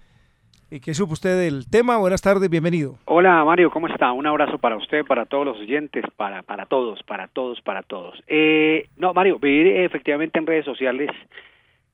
[0.70, 1.96] ¿Y qué supo usted del tema?
[1.96, 2.94] Buenas tardes, bienvenido.
[3.06, 4.12] Hola Mario, ¿cómo está?
[4.12, 8.22] Un abrazo para usted, para todos los oyentes, para, para todos, para todos, para todos.
[8.28, 11.10] Eh, no, Mario, vi efectivamente en redes sociales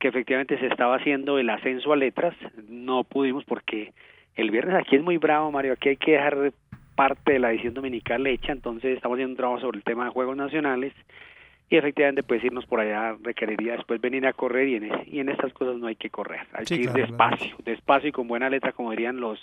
[0.05, 2.35] que efectivamente se estaba haciendo el ascenso a letras.
[2.69, 3.91] No pudimos porque
[4.35, 5.73] el viernes aquí es muy bravo, Mario.
[5.73, 6.53] Aquí hay que dejar
[6.95, 10.11] parte de la edición dominical hecha, entonces estamos haciendo un trabajo sobre el tema de
[10.11, 10.93] Juegos Nacionales
[11.71, 15.29] y efectivamente pues irnos por allá requeriría después venir a correr y en, y en
[15.29, 18.73] estas cosas no hay que correr, hay que ir despacio, despacio y con buena letra
[18.73, 19.39] como dirían los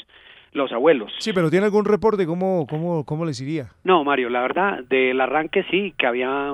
[0.53, 1.13] los abuelos.
[1.19, 2.25] Sí, pero ¿tiene algún reporte?
[2.25, 3.71] ¿Cómo, cómo, cómo les iría?
[3.83, 6.53] No, Mario, la verdad, del arranque sí, que había,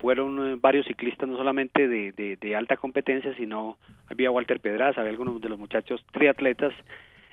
[0.00, 3.78] fueron eh, varios ciclistas, no solamente de, de, de alta competencia, sino
[4.08, 6.72] había Walter Pedraza, había algunos de los muchachos triatletas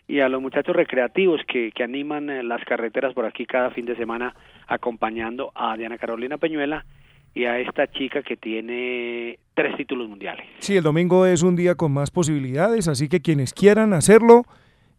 [0.08, 3.86] y a los muchachos recreativos que, que animan eh, las carreteras por aquí cada fin
[3.86, 4.36] de semana
[4.68, 6.86] acompañando a Diana Carolina Peñuela
[7.34, 10.46] y a esta chica que tiene tres títulos mundiales.
[10.60, 14.44] Sí, el domingo es un día con más posibilidades, así que quienes quieran hacerlo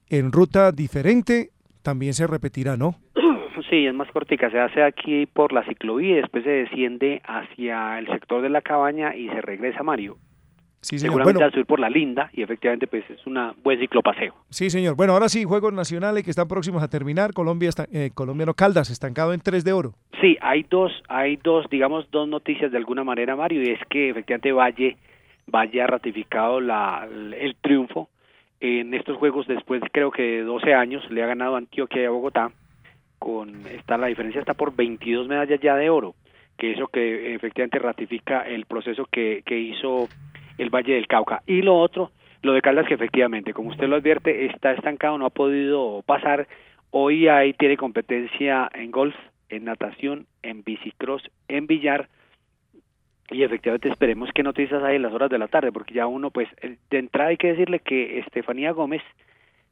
[0.08, 1.50] en ruta diferente
[1.82, 2.94] también se repetirá, ¿no?
[3.68, 7.98] Sí, es más cortica, se hace aquí por la ciclovía y después se desciende hacia
[7.98, 10.16] el sector de la cabaña y se regresa a Mario.
[10.80, 11.10] Sí, señor.
[11.12, 11.46] Seguramente Bueno.
[11.46, 14.34] al subir por la linda y efectivamente pues es un buen ciclopaseo.
[14.48, 14.94] Sí, señor.
[14.94, 17.32] Bueno, ahora sí, Juegos Nacionales que están próximos a terminar.
[17.32, 19.94] Colombia, está, eh, colombiano Caldas, estancado en tres de oro.
[20.20, 24.10] Sí, hay dos, hay dos, digamos, dos noticias de alguna manera, Mario, y es que
[24.10, 24.96] efectivamente Valle,
[25.48, 28.08] Valle ha ratificado la, el triunfo
[28.60, 32.04] en estos juegos después creo que de 12 años, le ha ganado a Antioquia y
[32.06, 32.50] a Bogotá,
[33.18, 36.14] con está la diferencia está por 22 medallas ya de oro,
[36.56, 40.08] que eso que efectivamente ratifica el proceso que, que hizo
[40.58, 41.42] el Valle del Cauca.
[41.46, 42.10] Y lo otro,
[42.42, 46.48] lo de Caldas que efectivamente, como usted lo advierte, está estancado, no ha podido pasar.
[46.90, 49.14] Hoy ahí tiene competencia en golf,
[49.48, 52.08] en natación, en bicicross, en billar
[53.30, 56.30] y efectivamente esperemos qué noticias hay en las horas de la tarde, porque ya uno,
[56.30, 59.02] pues, eh, de entrada hay que decirle que Estefanía Gómez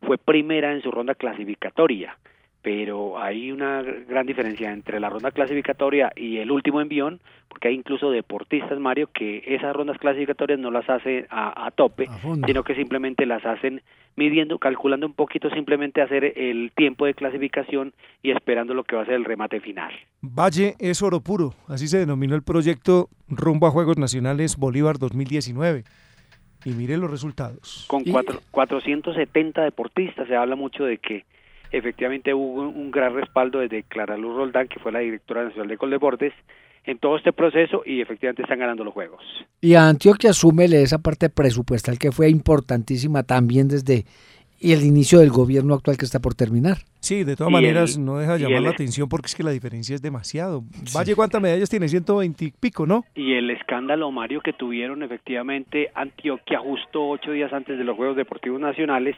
[0.03, 2.18] fue primera en su ronda clasificatoria,
[2.66, 7.76] pero hay una gran diferencia entre la ronda clasificatoria y el último envión, porque hay
[7.76, 12.08] incluso deportistas, Mario, que esas rondas clasificatorias no las hace a, a tope,
[12.44, 13.82] sino que simplemente las hacen
[14.16, 19.02] midiendo, calculando un poquito, simplemente hacer el tiempo de clasificación y esperando lo que va
[19.02, 19.92] a ser el remate final.
[20.20, 25.84] Valle es oro puro, así se denominó el proyecto rumbo a Juegos Nacionales Bolívar 2019.
[26.64, 27.84] Y mire los resultados.
[27.86, 30.26] con cuatro, 470 deportistas.
[30.26, 31.24] Se habla mucho de que
[31.70, 35.68] efectivamente hubo un, un gran respaldo desde Clara Luz Roldán, que fue la directora nacional
[35.68, 36.32] de Coldeportes,
[36.84, 39.20] en todo este proceso y efectivamente están ganando los juegos.
[39.60, 44.04] Y a Antioquia súmele esa parte presupuestal que fue importantísima también desde
[44.60, 46.78] el inicio del gobierno actual que está por terminar.
[47.00, 49.42] Sí, de todas maneras el- no deja y llamar el- la atención porque es que
[49.42, 50.62] la diferencia es demasiado.
[50.96, 51.88] Valle, ¿cuántas medallas tiene?
[51.88, 53.04] 120 y pico, ¿no?
[53.16, 58.16] Y el escándalo, Mario, que tuvieron efectivamente Antioquia justo ocho días antes de los Juegos
[58.16, 59.16] Deportivos Nacionales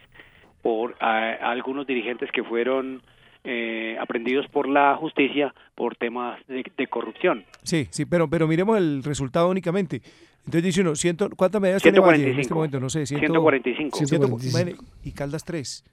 [0.63, 3.03] por ah, algunos dirigentes que fueron
[3.45, 7.45] eh, aprendidos por la justicia por temas de, de corrupción.
[7.63, 10.03] Sí, sí, pero, pero miremos el resultado únicamente.
[10.49, 12.55] Entonces dice uno, ciento, ¿cuántas medallas tiene Valle en este 145.
[12.55, 12.81] momento?
[12.81, 13.99] No sé, 100, 145.
[13.99, 14.85] 145.
[15.05, 15.85] y Caldas 3.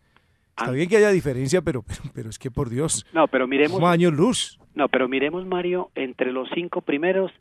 [0.57, 3.05] Está bien que haya diferencia, pero, pero, pero es que por Dios.
[3.13, 3.83] No, pero miremos.
[3.83, 4.57] Años luz.
[4.73, 7.31] No, pero miremos, Mario, entre los cinco primeros,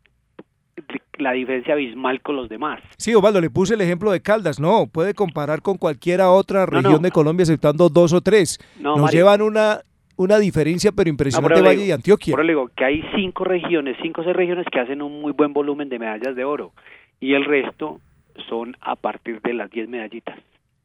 [1.18, 2.80] la diferencia abismal con los demás.
[2.96, 4.58] Sí, Osvaldo, le puse el ejemplo de Caldas.
[4.60, 6.98] No, puede comparar con cualquiera otra región no.
[6.98, 8.58] de Colombia, exceptando dos o tres.
[8.80, 9.18] No, Nos Mario.
[9.20, 9.80] llevan una,
[10.16, 12.32] una diferencia, pero impresionante Valle digo- y Antioquia.
[12.32, 15.20] por eso le digo que hay cinco regiones, cinco o seis regiones que hacen un
[15.20, 16.72] muy buen volumen de medallas de oro
[17.20, 18.00] y el resto
[18.48, 20.36] son a partir de las 10 medallitas.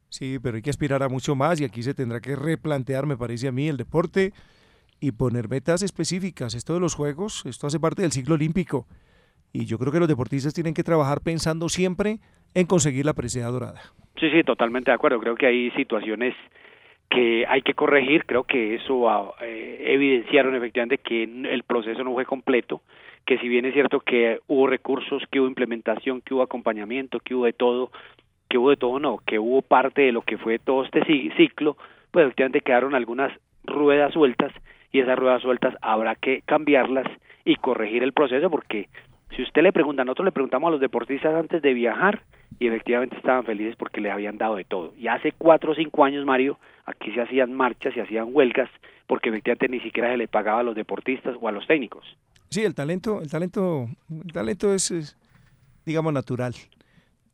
[0.10, 3.18] Sí, pero hay que aspirar a mucho más y aquí se tendrá que replantear, me
[3.18, 4.34] parece a mí, el deporte
[5.00, 6.54] y poner metas específicas.
[6.56, 8.88] Esto de los Juegos, esto hace parte del ciclo olímpico
[9.54, 12.20] y yo creo que los deportistas tienen que trabajar pensando siempre
[12.54, 13.82] en conseguir la presea dorada.
[14.20, 15.20] Sí, sí, totalmente de acuerdo.
[15.20, 16.36] Creo que hay situaciones
[17.10, 18.26] que hay que corregir.
[18.26, 22.82] Creo que eso ah, eh, evidenciaron efectivamente que el proceso no fue completo,
[23.26, 27.34] que si bien es cierto que hubo recursos, que hubo implementación, que hubo acompañamiento, que
[27.36, 27.92] hubo de todo,
[28.50, 31.36] que hubo de todo no, que hubo parte de lo que fue todo este ci-
[31.38, 31.78] ciclo,
[32.12, 33.32] pues efectivamente quedaron algunas
[33.64, 34.52] ruedas sueltas
[34.92, 37.06] y esas ruedas sueltas habrá que cambiarlas
[37.46, 38.90] y corregir el proceso porque
[39.40, 42.24] si usted le pregunta, nosotros le preguntamos a los deportistas antes de viajar
[42.60, 44.94] y efectivamente estaban felices porque les habían dado de todo.
[44.98, 48.70] Y hace cuatro o cinco años, Mario, aquí se hacían marchas, se hacían huelgas
[49.08, 52.06] porque efectivamente ni siquiera se le pagaba a los deportistas o a los técnicos.
[52.50, 53.88] Sí, el talento, el talento,
[54.26, 55.18] el talento es, es,
[55.86, 56.54] digamos, natural.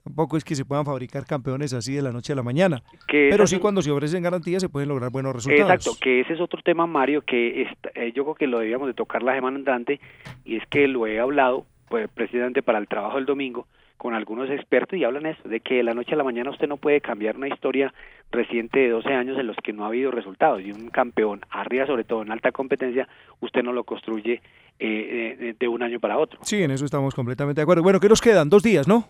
[0.04, 2.84] Tampoco es que se puedan fabricar campeones así de la noche a la mañana.
[3.08, 5.72] Que Pero sí cuando se ofrecen garantías se pueden lograr buenos resultados.
[5.72, 8.86] Exacto, que ese es otro tema, Mario, que está- eh, yo creo que lo debíamos
[8.88, 10.00] de tocar la semana entrante,
[10.44, 11.66] y es que lo he hablado,
[12.14, 13.68] precisamente para el trabajo del domingo,
[13.98, 16.68] con algunos expertos y hablan eso, de que de la noche a la mañana usted
[16.68, 17.94] no puede cambiar una historia
[18.32, 21.86] reciente de 12 años en los que no ha habido resultados, y un campeón, arriba
[21.86, 23.08] sobre todo en alta competencia,
[23.40, 24.42] usted no lo construye
[24.80, 26.40] eh, de, de un año para otro.
[26.44, 27.84] Sí, en eso estamos completamente de acuerdo.
[27.84, 28.50] Bueno, ¿qué nos quedan?
[28.50, 29.06] Dos días, ¿no?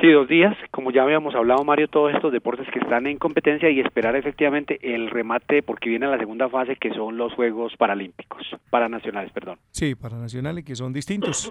[0.00, 3.70] Sí, dos días, como ya habíamos hablado, Mario, todos estos deportes que están en competencia
[3.70, 8.42] y esperar efectivamente el remate, porque viene la segunda fase, que son los Juegos Paralímpicos,
[8.68, 9.58] Paranacionales, perdón.
[9.70, 11.50] Sí, para nacionales que son distintos.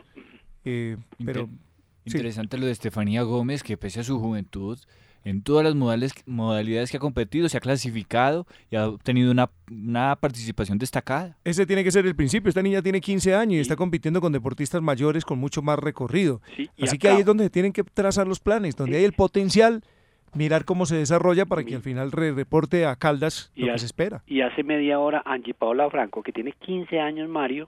[0.66, 1.49] Eh, pero.
[2.07, 4.78] Interesante lo de Estefanía Gómez, que pese a su juventud,
[5.24, 9.49] en todas las modales- modalidades que ha competido, se ha clasificado y ha obtenido una,
[9.72, 11.36] una participación destacada.
[11.43, 12.49] ese tiene que ser el principio.
[12.49, 16.41] Esta niña tiene 15 años y está compitiendo con deportistas mayores con mucho más recorrido.
[16.55, 19.82] y Así que ahí es donde tienen que trazar los planes, donde hay el potencial,
[20.36, 23.80] mirar cómo se desarrolla para que al final re- reporte a Caldas lo que hace-
[23.80, 24.22] se espera.
[24.28, 27.68] Y hace media hora, Angie Paola Franco, que tiene 15 años, Mario,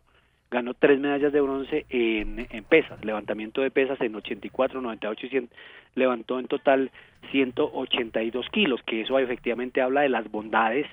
[0.50, 5.30] ganó tres medallas de bronce en, en pesas, levantamiento de pesas en 84, 98 y
[5.30, 5.50] 100,
[5.96, 6.92] levantó en total
[7.32, 10.86] 182 kilos, que eso efectivamente habla de las bondades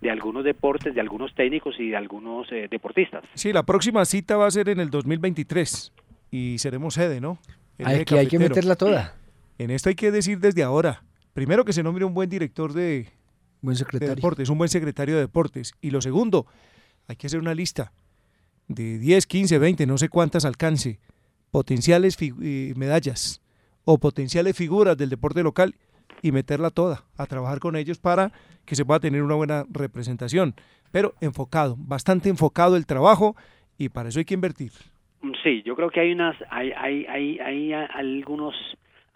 [0.00, 3.24] de algunos deportes, de algunos técnicos y de algunos eh, deportistas.
[3.34, 5.92] Sí, la próxima cita va a ser en el 2023
[6.30, 7.38] y seremos sede, ¿no?
[7.82, 9.14] Hay que- hay que meterla toda.
[9.60, 11.02] En esto hay que decir desde ahora.
[11.34, 13.08] Primero que se nombre un buen director de,
[13.60, 14.14] Buen de secretario.
[14.14, 15.72] deportes, un buen secretario de deportes.
[15.80, 16.46] Y lo segundo,
[17.08, 17.90] hay que hacer una lista
[18.68, 20.98] de 10, 15, 20, no sé cuántas alcance,
[21.50, 23.42] potenciales eh, medallas
[23.84, 25.74] o potenciales figuras del deporte local
[26.22, 28.32] y meterla toda a trabajar con ellos para
[28.64, 30.54] que se pueda tener una buena representación.
[30.92, 33.36] Pero enfocado, bastante enfocado el trabajo
[33.78, 34.72] y para eso hay que invertir.
[35.22, 38.54] Mm, Sí, yo creo que hay unas, hay, hay, hay, hay algunos,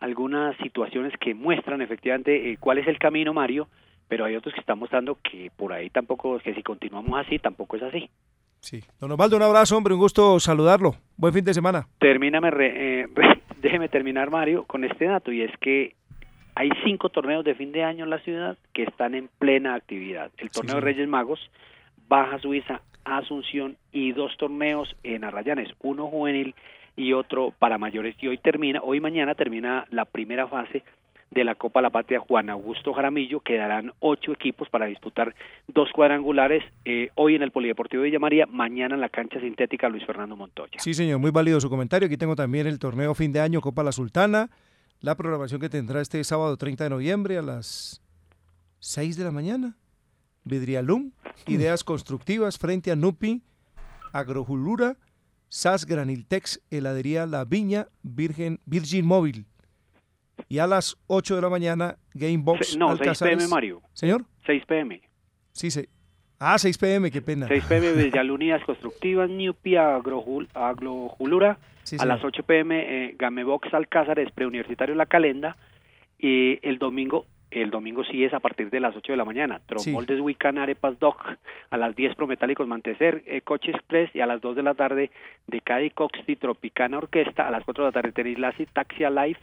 [0.01, 3.69] algunas situaciones que muestran efectivamente eh, cuál es el camino, Mario,
[4.09, 7.77] pero hay otros que están mostrando que por ahí tampoco, que si continuamos así, tampoco
[7.77, 8.11] es así.
[8.63, 8.81] Sí.
[9.01, 10.95] Don Osvaldo, un abrazo, hombre, un gusto saludarlo.
[11.17, 11.87] Buen fin de semana.
[11.99, 15.95] Termíname, re- eh, re- déjeme terminar, Mario, con este dato, y es que
[16.55, 20.31] hay cinco torneos de fin de año en la ciudad que están en plena actividad.
[20.39, 20.81] El torneo de.
[20.81, 21.41] Reyes Magos,
[22.09, 26.55] Baja Suiza, Asunción y dos torneos en Arrayanes, uno juvenil
[26.95, 28.15] y otro para mayores.
[28.21, 30.85] Y hoy termina, hoy mañana termina la primera fase
[31.33, 33.41] de la Copa La Patria Juan Augusto Jaramillo.
[33.41, 35.35] Quedarán ocho equipos para disputar
[35.67, 39.89] dos cuadrangulares, eh, hoy en el Polideportivo de Villa María, mañana en la cancha sintética
[39.89, 40.79] Luis Fernando Montoya.
[40.79, 42.07] Sí, señor, muy válido su comentario.
[42.07, 44.51] Aquí tengo también el torneo fin de año Copa La Sultana,
[45.01, 48.03] la programación que tendrá este sábado 30 de noviembre a las
[48.81, 49.77] 6 de la mañana.
[50.45, 51.13] Vidrialum,
[51.47, 53.43] ideas constructivas frente a Nupi,
[54.13, 54.97] Agrojulura,
[55.49, 59.47] SAS Graniltex, Heladería La Viña, Virgen, Virgin Móvil.
[60.49, 63.37] Y a las 8 de la mañana, Gamebox Se- no, 6 Alcazares.
[63.39, 63.49] p.m.
[63.51, 63.83] Mario.
[63.93, 65.01] Señor, 6 p.m.
[65.53, 65.87] sí, sí.
[66.45, 67.47] Ah, 6 pm, qué pena.
[67.47, 71.59] 6 pm Villalunidas Constructivas, Newpi, Agrojul, Agrojulura.
[71.85, 72.17] Sí, a señor.
[72.17, 72.81] las 8 pm
[73.11, 75.57] eh, Gamebox Alcázares, Preuniversitario La Calenda.
[76.19, 79.61] Y el domingo, el domingo sí es a partir de las 8 de la mañana.
[79.67, 81.21] Tromoldes Wican, Arepas Doc.
[81.71, 84.11] A las 10 Prometálicos Mantecer, eh, Coche Express.
[84.15, 85.11] Y a las 2 de la tarde
[85.47, 87.47] de Cádiz Coxti Tropicana Orquesta.
[87.47, 89.39] A las 4 de la tarde Tenis Lassi, Taxi Alive.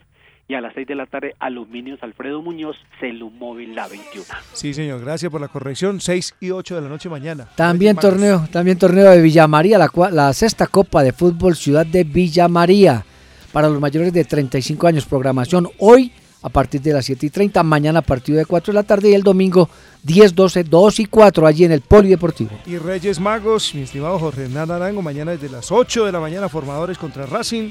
[0.50, 4.26] Y a las 6 de la tarde Aluminios Alfredo Muñoz, Celumóvil La 21.
[4.52, 6.02] Sí, señor, gracias por la corrección.
[6.02, 7.47] 6 y 8 de la noche mañana.
[7.56, 12.04] También torneo, también torneo de Villa María, la, la sexta Copa de Fútbol Ciudad de
[12.04, 13.06] Villa María.
[13.52, 17.62] Para los mayores de 35 años, programación hoy a partir de las 7 y 30,
[17.62, 19.70] mañana a partir de 4 de la tarde y el domingo
[20.02, 22.50] 10, 12, 2 y 4 allí en el Polideportivo.
[22.66, 26.50] Y Reyes Magos, mi estimado Jorge Hernán Arango, mañana desde las 8 de la mañana,
[26.50, 27.70] formadores contra Racing,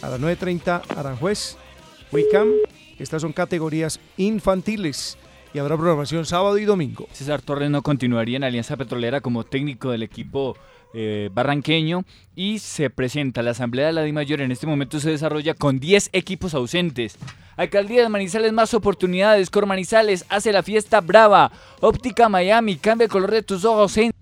[0.00, 1.58] a las 9.30 Aranjuez,
[2.14, 2.48] Wicam,
[3.00, 5.18] estas son categorías infantiles
[5.52, 7.08] y habrá programación sábado y domingo.
[7.10, 10.56] César Torres no continuaría en Alianza Petrolera como técnico del equipo
[10.94, 12.04] eh, barranqueño
[12.36, 14.42] y se presenta la Asamblea de la DIMAYOR.
[14.42, 17.18] En este momento se desarrolla con 10 equipos ausentes.
[17.56, 19.50] Alcaldía de Manizales, más oportunidades.
[19.50, 21.50] Cor Manizales hace la fiesta brava.
[21.80, 24.12] Óptica Miami, cambia el color de tus ojos en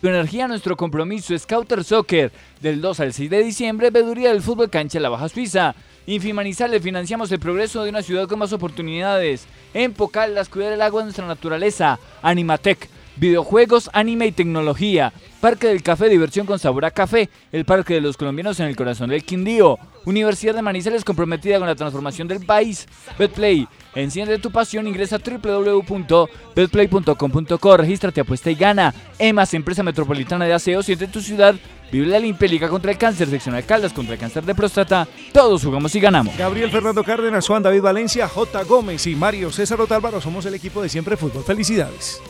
[0.00, 1.38] tu energía, nuestro compromiso.
[1.38, 5.74] Scouter Soccer, del 2 al 6 de diciembre, veeduría del fútbol cancha la Baja Suiza.
[6.06, 9.46] Infimanizales, financiamos el progreso de una ciudad con más oportunidades.
[9.74, 11.98] En Pocaldas, cuidar el agua de nuestra naturaleza.
[12.22, 15.12] Animatec, videojuegos, anime y tecnología.
[15.40, 17.28] Parque del Café, diversión con sabor a café.
[17.52, 19.78] El Parque de los Colombianos en el corazón del Quindío.
[20.06, 22.88] Universidad de Manizales comprometida con la transformación del país.
[23.18, 28.94] Betplay, Enciende tu pasión, ingresa a www.betplay.com.co, regístrate, apuesta y gana.
[29.18, 31.54] EMAS, Empresa Metropolitana de Aseo, siente tu ciudad,
[31.90, 35.08] vive la limpia liga contra el cáncer, sección de Caldas contra el cáncer de próstata.
[35.32, 36.36] Todos jugamos y ganamos.
[36.36, 38.62] Gabriel Fernando Cárdenas, Juan David Valencia, J.
[38.64, 41.44] Gómez y Mario César Otálvaro somos el equipo de Siempre Fútbol.
[41.44, 42.20] Felicidades.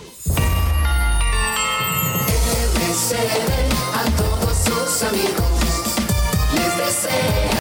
[3.92, 5.50] a todos sus amigos
[6.54, 7.59] les deseo